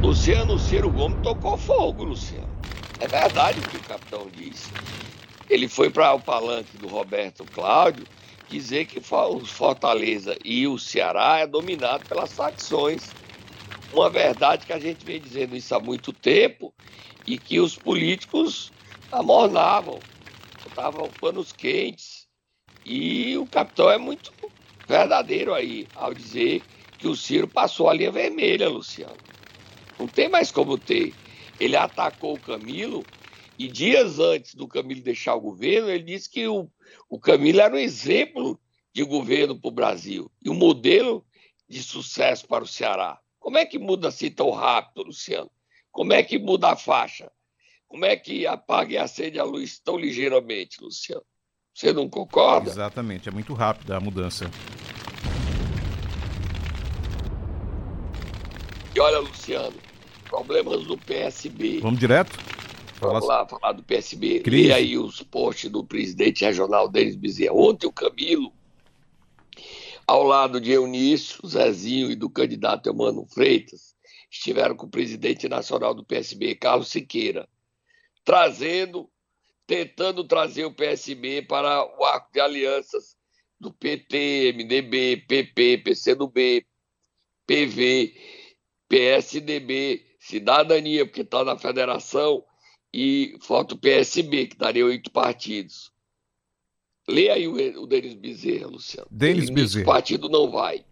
Luciano 0.00 0.58
Ciro 0.58 0.90
Gomes 0.90 1.18
tocou 1.22 1.56
fogo, 1.56 2.04
Luciano. 2.04 2.48
É 2.98 3.06
verdade 3.06 3.60
o 3.60 3.62
que 3.62 3.76
o 3.76 3.80
capitão 3.80 4.26
disse. 4.32 4.70
Ele 5.48 5.68
foi 5.68 5.90
para 5.90 6.12
o 6.14 6.20
palanque 6.20 6.76
do 6.78 6.86
Roberto 6.86 7.44
Cláudio 7.44 8.04
dizer 8.50 8.86
que 8.86 9.00
Fortaleza 9.00 10.36
e 10.44 10.66
o 10.66 10.76
Ceará 10.76 11.38
é 11.38 11.46
dominado 11.46 12.04
pelas 12.06 12.32
facções 12.32 13.10
uma 13.92 14.08
verdade 14.08 14.66
que 14.66 14.72
a 14.72 14.78
gente 14.78 15.04
vem 15.04 15.20
dizendo 15.20 15.56
isso 15.56 15.74
há 15.74 15.80
muito 15.80 16.12
tempo 16.12 16.72
e 17.26 17.38
que 17.38 17.60
os 17.60 17.76
políticos 17.76 18.72
amornavam, 19.10 19.98
botavam 20.64 21.08
panos 21.20 21.52
quentes. 21.52 22.28
E 22.84 23.36
o 23.36 23.46
capitão 23.46 23.90
é 23.90 23.98
muito 23.98 24.32
verdadeiro 24.86 25.54
aí 25.54 25.86
ao 25.94 26.14
dizer 26.14 26.62
que 26.98 27.08
o 27.08 27.16
Ciro 27.16 27.48
passou 27.48 27.88
a 27.88 27.94
linha 27.94 28.10
vermelha, 28.10 28.68
Luciano. 28.68 29.16
Não 29.98 30.06
tem 30.06 30.28
mais 30.28 30.50
como 30.50 30.78
ter. 30.78 31.14
Ele 31.58 31.76
atacou 31.76 32.34
o 32.34 32.40
Camilo 32.40 33.04
e 33.58 33.68
dias 33.68 34.18
antes 34.18 34.54
do 34.54 34.66
Camilo 34.66 35.02
deixar 35.02 35.34
o 35.34 35.40
governo, 35.40 35.90
ele 35.90 36.04
disse 36.04 36.30
que 36.30 36.48
o, 36.48 36.66
o 37.10 37.18
Camilo 37.18 37.60
era 37.60 37.74
um 37.74 37.78
exemplo 37.78 38.58
de 38.92 39.04
governo 39.04 39.54
para 39.54 39.68
o 39.68 39.72
Brasil 39.72 40.30
e 40.42 40.48
um 40.48 40.54
modelo 40.54 41.24
de 41.68 41.82
sucesso 41.82 42.48
para 42.48 42.64
o 42.64 42.66
Ceará. 42.66 43.20
Como 43.40 43.56
é 43.56 43.64
que 43.64 43.78
muda 43.78 44.08
assim 44.08 44.30
tão 44.30 44.50
rápido, 44.50 45.02
Luciano? 45.02 45.50
Como 45.90 46.12
é 46.12 46.22
que 46.22 46.38
muda 46.38 46.68
a 46.68 46.76
faixa? 46.76 47.32
Como 47.88 48.04
é 48.04 48.14
que 48.14 48.46
apaga 48.46 48.92
e 48.92 48.98
acende 48.98 49.40
a 49.40 49.44
luz 49.44 49.80
tão 49.80 49.96
ligeiramente, 49.96 50.80
Luciano? 50.80 51.24
Você 51.74 51.92
não 51.92 52.08
concorda? 52.08 52.68
Exatamente, 52.68 53.28
é 53.28 53.32
muito 53.32 53.54
rápida 53.54 53.96
a 53.96 54.00
mudança. 54.00 54.48
E 58.94 59.00
olha, 59.00 59.18
Luciano, 59.20 59.76
problemas 60.28 60.84
do 60.84 60.98
PSB. 60.98 61.80
Vamos 61.80 61.98
direto? 61.98 62.38
Vamos 63.00 63.26
lá 63.26 63.46
falar 63.48 63.72
do 63.72 63.82
PSB. 63.82 64.40
Crise. 64.40 64.68
E 64.68 64.72
aí 64.72 64.98
os 64.98 65.22
posts 65.22 65.70
do 65.70 65.82
presidente 65.82 66.44
regional 66.44 66.88
Denis 66.88 67.16
Bezerra. 67.16 67.54
Ontem 67.54 67.86
o 67.86 67.92
Camilo 67.92 68.52
ao 70.10 70.24
lado 70.24 70.60
de 70.60 70.72
Eunício, 70.72 71.46
Zezinho 71.46 72.10
e 72.10 72.16
do 72.16 72.28
candidato 72.28 72.90
Emmanuel 72.90 73.28
Freitas, 73.32 73.94
estiveram 74.28 74.74
com 74.74 74.86
o 74.86 74.90
presidente 74.90 75.48
nacional 75.48 75.94
do 75.94 76.04
PSB, 76.04 76.56
Carlos 76.56 76.88
Siqueira, 76.88 77.48
trazendo, 78.24 79.08
tentando 79.68 80.24
trazer 80.24 80.64
o 80.64 80.74
PSB 80.74 81.42
para 81.42 81.84
o 81.96 82.04
arco 82.04 82.28
de 82.32 82.40
alianças 82.40 83.16
do 83.60 83.72
PT, 83.72 84.52
MDB, 84.52 85.18
PP, 85.28 85.78
PCdoB, 85.78 86.66
PV, 87.46 88.14
PSDB, 88.88 90.04
Cidadania, 90.18 91.06
porque 91.06 91.20
está 91.20 91.44
na 91.44 91.56
federação, 91.56 92.44
e 92.92 93.38
falta 93.42 93.76
o 93.76 93.78
PSB, 93.78 94.48
que 94.48 94.56
daria 94.56 94.84
oito 94.84 95.12
partidos. 95.12 95.89
Lê 97.10 97.28
aí 97.28 97.48
o, 97.48 97.82
o 97.82 97.86
Denis 97.86 98.14
Bezerra, 98.14 98.66
Luciano. 98.66 99.08
Denis 99.10 99.50
Bezerra. 99.50 99.84
O 99.84 99.86
partido 99.86 100.28
não 100.28 100.50
vai. 100.50 100.82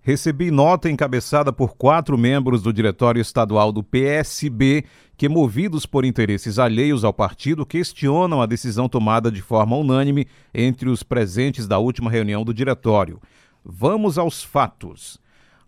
Recebi 0.00 0.50
nota 0.50 0.88
encabeçada 0.88 1.52
por 1.52 1.76
quatro 1.76 2.16
membros 2.16 2.62
do 2.62 2.72
Diretório 2.72 3.20
Estadual 3.20 3.72
do 3.72 3.82
PSB 3.82 4.84
que, 5.16 5.28
movidos 5.28 5.84
por 5.84 6.04
interesses 6.04 6.58
alheios 6.58 7.04
ao 7.04 7.12
partido, 7.12 7.66
questionam 7.66 8.40
a 8.40 8.46
decisão 8.46 8.88
tomada 8.88 9.30
de 9.30 9.42
forma 9.42 9.76
unânime 9.76 10.26
entre 10.54 10.88
os 10.88 11.02
presentes 11.02 11.66
da 11.66 11.78
última 11.78 12.10
reunião 12.10 12.44
do 12.44 12.54
Diretório. 12.54 13.20
Vamos 13.64 14.16
aos 14.16 14.42
fatos. 14.42 15.20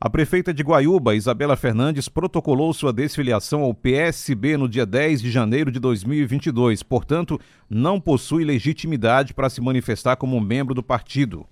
A 0.03 0.09
prefeita 0.09 0.55
de 0.55 0.63
Guaiúba, 0.63 1.15
Isabela 1.15 1.57
Fernandes, 1.57 2.09
protocolou 2.09 2.73
sua 2.73 2.91
desfiliação 2.91 3.61
ao 3.61 3.75
PSB 3.75 4.57
no 4.57 4.67
dia 4.67 4.87
10 4.87 5.21
de 5.21 5.31
janeiro 5.31 5.71
de 5.71 5.79
2022, 5.79 6.83
portanto, 6.83 7.39
não 7.69 8.01
possui 8.01 8.43
legitimidade 8.43 9.35
para 9.35 9.51
se 9.51 9.61
manifestar 9.61 10.17
como 10.17 10.41
membro 10.41 10.73
do 10.73 10.83
partido. 10.83 11.47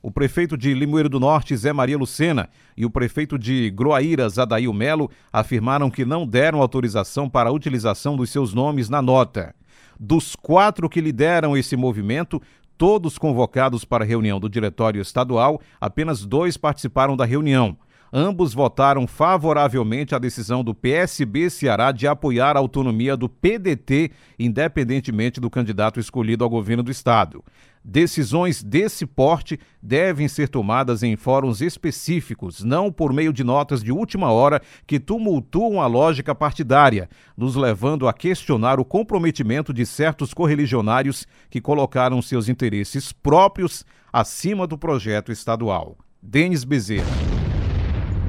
O 0.00 0.10
prefeito 0.10 0.56
de 0.56 0.72
Limoeiro 0.72 1.10
do 1.10 1.20
Norte, 1.20 1.54
Zé 1.54 1.74
Maria 1.74 1.98
Lucena, 1.98 2.48
e 2.74 2.86
o 2.86 2.90
prefeito 2.90 3.38
de 3.38 3.68
Groaíras, 3.68 4.38
Adail 4.38 4.72
Melo, 4.72 5.10
afirmaram 5.30 5.90
que 5.90 6.06
não 6.06 6.26
deram 6.26 6.62
autorização 6.62 7.28
para 7.28 7.50
a 7.50 7.52
utilização 7.52 8.16
dos 8.16 8.30
seus 8.30 8.54
nomes 8.54 8.88
na 8.88 9.02
nota. 9.02 9.54
Dos 9.98 10.34
quatro 10.34 10.88
que 10.88 11.02
lideram 11.02 11.54
esse 11.54 11.76
movimento, 11.76 12.40
todos 12.78 13.18
convocados 13.18 13.84
para 13.84 14.04
a 14.04 14.06
reunião 14.06 14.40
do 14.40 14.48
Diretório 14.48 15.02
Estadual, 15.02 15.60
apenas 15.78 16.24
dois 16.24 16.56
participaram 16.56 17.14
da 17.14 17.26
reunião. 17.26 17.76
Ambos 18.12 18.52
votaram 18.52 19.06
favoravelmente 19.06 20.14
à 20.14 20.18
decisão 20.18 20.64
do 20.64 20.74
PSB 20.74 21.48
Ceará 21.48 21.92
de 21.92 22.08
apoiar 22.08 22.56
a 22.56 22.58
autonomia 22.60 23.16
do 23.16 23.28
PDT, 23.28 24.10
independentemente 24.36 25.40
do 25.40 25.48
candidato 25.48 26.00
escolhido 26.00 26.42
ao 26.42 26.50
governo 26.50 26.82
do 26.82 26.90
estado. 26.90 27.44
Decisões 27.84 28.62
desse 28.62 29.06
porte 29.06 29.58
devem 29.80 30.28
ser 30.28 30.48
tomadas 30.48 31.02
em 31.02 31.16
fóruns 31.16 31.62
específicos, 31.62 32.62
não 32.62 32.92
por 32.92 33.12
meio 33.12 33.32
de 33.32 33.42
notas 33.42 33.82
de 33.82 33.90
última 33.90 34.30
hora 34.30 34.60
que 34.86 35.00
tumultuam 35.00 35.80
a 35.80 35.86
lógica 35.86 36.34
partidária, 36.34 37.08
nos 37.36 37.54
levando 37.54 38.06
a 38.06 38.12
questionar 38.12 38.78
o 38.78 38.84
comprometimento 38.84 39.72
de 39.72 39.86
certos 39.86 40.34
correligionários 40.34 41.26
que 41.48 41.60
colocaram 41.60 42.20
seus 42.20 42.48
interesses 42.48 43.12
próprios 43.12 43.84
acima 44.12 44.66
do 44.66 44.76
projeto 44.76 45.32
estadual. 45.32 45.96
Denis 46.20 46.64
Bezerra. 46.64 47.29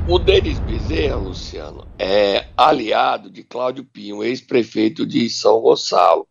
O 0.08 0.18
Denis 0.18 0.60
Bezerra, 0.60 1.16
Luciano, 1.16 1.88
é 1.98 2.48
aliado 2.58 3.30
de 3.30 3.44
Cláudio 3.44 3.86
Pinho, 3.86 4.24
ex-prefeito 4.24 5.06
de 5.06 5.30
São 5.30 5.62
Gonçalo. 5.62 6.28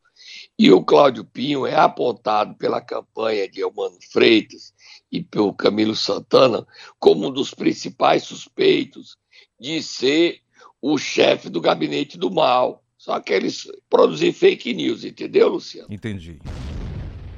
E 0.58 0.72
o 0.72 0.82
Cláudio 0.82 1.24
Pinho 1.24 1.64
é 1.64 1.76
apontado 1.76 2.54
pela 2.56 2.80
campanha 2.80 3.48
de 3.48 3.60
Eumano 3.60 3.96
Freitas 4.10 4.74
e 5.10 5.22
pelo 5.22 5.54
Camilo 5.54 5.94
Santana 5.94 6.66
como 6.98 7.28
um 7.28 7.30
dos 7.30 7.54
principais 7.54 8.24
suspeitos 8.24 9.16
de 9.58 9.80
ser 9.82 10.40
o 10.82 10.98
chefe 10.98 11.48
do 11.48 11.60
gabinete 11.60 12.18
do 12.18 12.30
mal. 12.30 12.82
Só 12.98 13.20
que 13.20 13.32
eles 13.32 13.70
produzem 13.88 14.32
fake 14.32 14.74
news, 14.74 15.04
entendeu, 15.04 15.48
Luciano? 15.48 15.88
Entendi. 15.90 16.40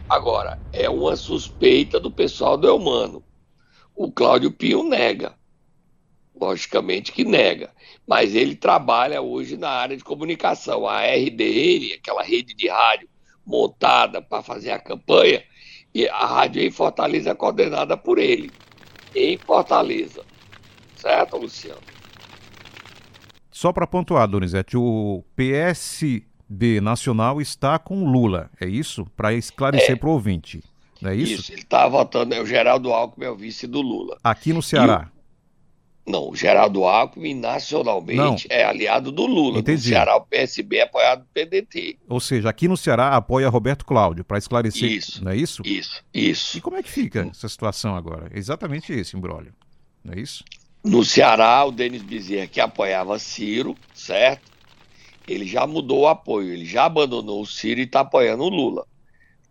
Agora, 0.09 0.59
é 0.73 0.88
uma 0.88 1.14
suspeita 1.14 2.01
do 2.01 2.11
pessoal 2.11 2.57
do 2.57 2.66
Eumano. 2.66 3.23
O 3.95 4.11
Cláudio 4.11 4.51
Pinho 4.51 4.83
nega. 4.83 5.37
Logicamente 6.38 7.12
que 7.12 7.25
nega. 7.25 7.71
Mas 8.07 8.35
ele 8.35 8.57
trabalha 8.57 9.21
hoje 9.21 9.57
na 9.57 9.68
área 9.71 9.97
de 9.97 10.03
comunicação. 10.05 10.88
A 10.88 11.03
RDN, 11.03 11.95
aquela 11.95 12.23
rede 12.23 12.55
de 12.55 12.68
rádio 12.68 13.09
montada 13.47 14.23
para 14.23 14.42
fazer 14.42 14.71
a 14.71 14.79
campanha, 14.79 15.42
e 15.95 16.09
a 16.09 16.27
rádio 16.27 16.62
em 16.62 16.71
Fortaleza 16.71 17.31
é 17.31 17.35
coordenada 17.35 17.97
por 17.97 18.18
ele. 18.18 18.51
Em 19.14 19.37
Fortaleza. 19.37 20.25
Certo, 20.97 21.37
Luciano? 21.37 21.81
Só 23.51 23.73
para 23.73 23.87
pontuar, 23.87 24.27
Donizete, 24.27 24.77
o 24.77 25.23
PSD 25.37 26.81
Nacional 26.81 27.40
está 27.40 27.79
com 27.79 28.05
Lula, 28.11 28.51
é 28.61 28.66
isso? 28.66 29.05
Para 29.16 29.35
esclarecer 29.35 29.92
É. 29.92 29.97
para 29.97 30.09
o 30.09 30.12
ouvinte, 30.12 30.62
não 31.01 31.11
é 31.11 31.16
isso? 31.16 31.35
Isso, 31.35 31.53
ele 31.53 31.61
está 31.61 31.87
votando, 31.87 32.35
é 32.35 32.40
o 32.40 32.47
Geraldo 32.47 32.92
Alckmin 32.92 33.27
é 33.27 33.31
o 33.31 33.37
vice 33.37 33.66
do 33.66 33.81
Lula. 33.83 34.18
Aqui 34.25 34.53
no 34.53 34.62
Ceará. 34.62 35.11
Não, 36.05 36.31
o 36.31 36.35
Geraldo 36.37 36.85
Alckmin 36.85 37.35
nacionalmente 37.35 38.47
é 38.51 38.65
aliado 38.65 39.12
do 39.12 39.25
Lula. 39.25 39.61
Entendi. 39.61 39.85
No 39.85 39.88
Ceará, 39.95 40.17
o 40.17 40.23
PSB 40.23 40.79
é 40.79 40.83
apoiado 40.83 41.21
do 41.21 41.27
PDT. 41.33 41.97
Ou 42.09 42.19
seja, 42.19 42.49
aqui 42.49 42.67
no 42.67 42.77
Ceará 42.77 43.11
apoia 43.11 43.49
Roberto 43.49 43.85
Cláudio, 43.85 44.25
para 44.25 44.37
esclarecer, 44.38 44.91
Isso. 44.91 45.23
não 45.25 45.31
é 45.31 45.37
isso? 45.37 45.62
Isso, 45.65 46.03
E 46.12 46.31
isso. 46.31 46.61
como 46.61 46.77
é 46.77 46.83
que 46.83 46.91
fica 46.91 47.29
essa 47.31 47.49
situação 47.49 47.95
agora? 47.95 48.29
É 48.35 48.38
exatamente 48.38 48.93
esse 48.93 49.17
imbróglio, 49.17 49.53
não 50.05 50.15
é 50.15 50.19
isso? 50.21 50.45
No 50.85 51.05
Ceará, 51.05 51.65
o 51.65 51.71
Denis 51.71 52.03
Bezerra, 52.03 52.49
que 52.49 52.61
apoiava 52.61 53.17
Ciro, 53.21 53.77
certo? 53.95 54.51
Ele 55.29 55.47
já 55.47 55.65
mudou 55.69 56.01
o 56.01 56.09
apoio, 56.09 56.53
ele 56.53 56.65
já 56.65 56.87
abandonou 56.87 57.41
o 57.43 57.47
Ciro 57.47 57.79
e 57.79 57.85
está 57.85 58.01
apoiando 58.01 58.43
o 58.43 58.49
Lula. 58.49 58.85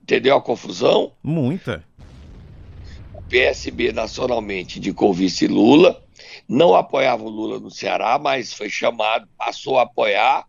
Entendeu 0.04 0.36
a 0.36 0.42
confusão? 0.42 1.14
Muita. 1.24 1.82
O 3.14 3.22
PSB 3.22 3.94
nacionalmente 3.94 4.80
indicou 4.80 5.12
o 5.12 5.14
vice 5.14 5.48
Lula, 5.48 6.04
não 6.48 6.76
apoiava 6.76 7.24
o 7.24 7.30
Lula 7.30 7.60
no 7.60 7.72
Ceará, 7.72 8.20
mas 8.20 8.54
foi 8.54 8.70
chamado, 8.70 9.28
passou 9.38 9.80
a 9.80 9.84
apoiar, 9.84 10.46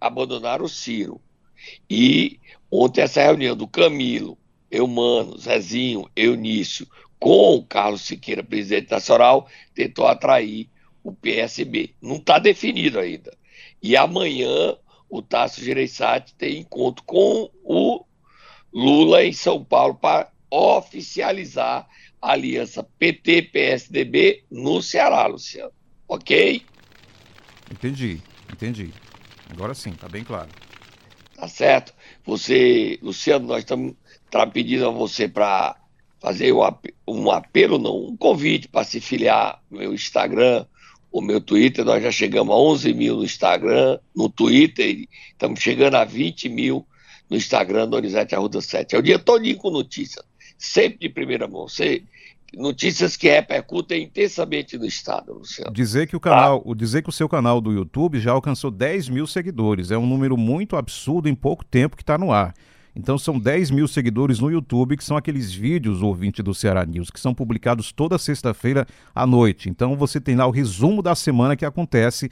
abandonaram 0.00 0.64
o 0.64 0.68
Ciro. 0.68 1.20
E 1.88 2.38
ontem 2.70 3.02
essa 3.02 3.22
reunião 3.22 3.56
do 3.56 3.66
Camilo, 3.66 4.38
Eumano, 4.70 5.38
Zezinho, 5.38 6.08
Eunício, 6.14 6.86
com 7.18 7.56
o 7.56 7.64
Carlos 7.64 8.02
Siqueira, 8.02 8.42
presidente 8.42 8.90
nacional, 8.90 9.48
tentou 9.74 10.06
atrair 10.06 10.68
o 11.02 11.12
PSB. 11.12 11.94
Não 12.00 12.16
está 12.16 12.38
definido 12.38 12.98
ainda. 12.98 13.36
E 13.82 13.96
amanhã 13.96 14.76
o 15.08 15.22
Tasso 15.22 15.64
Gereissati 15.64 16.34
tem 16.34 16.58
encontro 16.58 17.04
com 17.04 17.50
o 17.62 18.04
Lula 18.72 19.24
em 19.24 19.32
São 19.32 19.64
Paulo 19.64 19.94
para 19.94 20.30
oficializar 20.50 21.88
a 22.20 22.32
aliança 22.32 22.82
PT-PSDB 22.98 24.44
no 24.50 24.82
Ceará, 24.82 25.26
Luciano. 25.26 25.72
Ok? 26.08 26.62
Entendi, 27.70 28.20
entendi. 28.52 28.92
Agora 29.50 29.74
sim, 29.74 29.92
tá 29.92 30.08
bem 30.08 30.24
claro. 30.24 30.48
Tá 31.34 31.48
certo? 31.48 31.92
Você, 32.24 32.98
Luciano, 33.02 33.46
nós 33.46 33.58
estamos 33.58 33.94
tá 34.30 34.46
pedindo 34.46 34.86
a 34.86 34.90
você 34.90 35.28
para 35.28 35.76
fazer 36.20 36.52
um, 36.52 36.62
ap- 36.62 36.86
um 37.06 37.30
apelo, 37.30 37.78
não, 37.78 37.96
um 38.08 38.16
convite 38.16 38.68
para 38.68 38.84
se 38.84 39.00
filiar 39.00 39.60
no 39.70 39.78
meu 39.78 39.92
Instagram, 39.94 40.64
o 41.12 41.20
meu 41.20 41.40
Twitter. 41.40 41.84
Nós 41.84 42.02
já 42.02 42.10
chegamos 42.10 42.54
a 42.54 42.58
11 42.58 42.92
mil 42.94 43.16
no 43.16 43.24
Instagram, 43.24 43.98
no 44.14 44.28
Twitter, 44.28 45.06
estamos 45.30 45.60
chegando 45.60 45.94
a 45.96 46.04
20 46.04 46.48
mil 46.48 46.86
no 47.28 47.36
Instagram, 47.36 47.88
Donizete 47.88 48.34
Arruda 48.34 48.60
7. 48.60 48.94
É 48.94 48.98
o 48.98 49.02
dia 49.02 49.18
todinho 49.18 49.56
com 49.58 49.70
notícias, 49.70 50.24
sempre 50.56 50.98
de 50.98 51.08
primeira 51.08 51.46
mão. 51.46 51.68
Você, 51.68 52.02
notícias 52.54 53.16
que 53.16 53.28
repercutem 53.28 54.04
intensamente 54.04 54.78
no 54.78 54.86
Estado, 54.86 55.34
Luciano. 55.34 55.72
Dizer 55.72 56.06
que 56.06 56.16
o 56.16 56.20
canal, 56.20 56.62
o 56.64 56.74
dizer 56.74 57.02
que 57.02 57.08
o 57.08 57.12
seu 57.12 57.28
canal 57.28 57.60
do 57.60 57.72
YouTube 57.72 58.20
já 58.20 58.32
alcançou 58.32 58.70
10 58.70 59.08
mil 59.08 59.26
seguidores. 59.26 59.90
É 59.90 59.98
um 59.98 60.06
número 60.06 60.36
muito 60.36 60.76
absurdo 60.76 61.28
em 61.28 61.34
pouco 61.34 61.64
tempo 61.64 61.96
que 61.96 62.02
está 62.02 62.16
no 62.16 62.32
ar. 62.32 62.54
Então 62.96 63.18
são 63.18 63.38
10 63.38 63.70
mil 63.70 63.86
seguidores 63.86 64.38
no 64.38 64.50
YouTube, 64.50 64.96
que 64.96 65.04
são 65.04 65.18
aqueles 65.18 65.52
vídeos, 65.52 66.00
ouvinte 66.00 66.42
do 66.42 66.54
Ceará 66.54 66.82
News, 66.86 67.10
que 67.10 67.20
são 67.20 67.34
publicados 67.34 67.92
toda 67.92 68.16
sexta-feira 68.16 68.86
à 69.14 69.26
noite. 69.26 69.68
Então 69.68 69.94
você 69.96 70.18
tem 70.18 70.34
lá 70.34 70.46
o 70.46 70.50
resumo 70.50 71.02
da 71.02 71.14
semana 71.14 71.54
que 71.54 71.66
acontece 71.66 72.30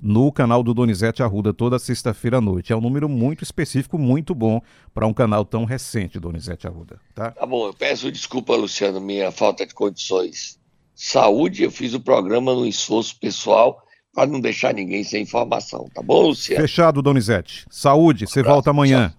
no 0.00 0.30
canal 0.30 0.62
do 0.62 0.74
Donizete 0.74 1.22
Arruda 1.22 1.52
toda 1.52 1.78
sexta-feira 1.78 2.38
à 2.38 2.40
noite. 2.40 2.72
É 2.72 2.76
um 2.76 2.80
número 2.80 3.08
muito 3.08 3.42
específico, 3.42 3.98
muito 3.98 4.34
bom 4.34 4.60
para 4.94 5.06
um 5.06 5.12
canal 5.12 5.44
tão 5.44 5.64
recente, 5.64 6.20
Donizete 6.20 6.66
Arruda, 6.66 7.00
tá? 7.14 7.30
Tá 7.30 7.46
bom, 7.46 7.66
eu 7.66 7.74
peço 7.74 8.10
desculpa, 8.10 8.54
Luciano, 8.54 9.00
minha 9.00 9.30
falta 9.30 9.66
de 9.66 9.74
condições. 9.74 10.58
Saúde, 10.94 11.62
eu 11.62 11.70
fiz 11.70 11.92
o 11.94 12.00
programa 12.00 12.54
no 12.54 12.66
esforço 12.66 13.18
pessoal 13.18 13.82
para 14.14 14.26
não 14.30 14.40
deixar 14.40 14.72
ninguém 14.72 15.04
sem 15.04 15.22
informação, 15.22 15.86
tá 15.94 16.02
bom, 16.02 16.28
Luciano? 16.28 16.62
Fechado, 16.62 17.02
Donizete. 17.02 17.66
Saúde, 17.68 18.26
você 18.26 18.40
abraço, 18.40 18.54
volta 18.54 18.70
amanhã. 18.70 19.14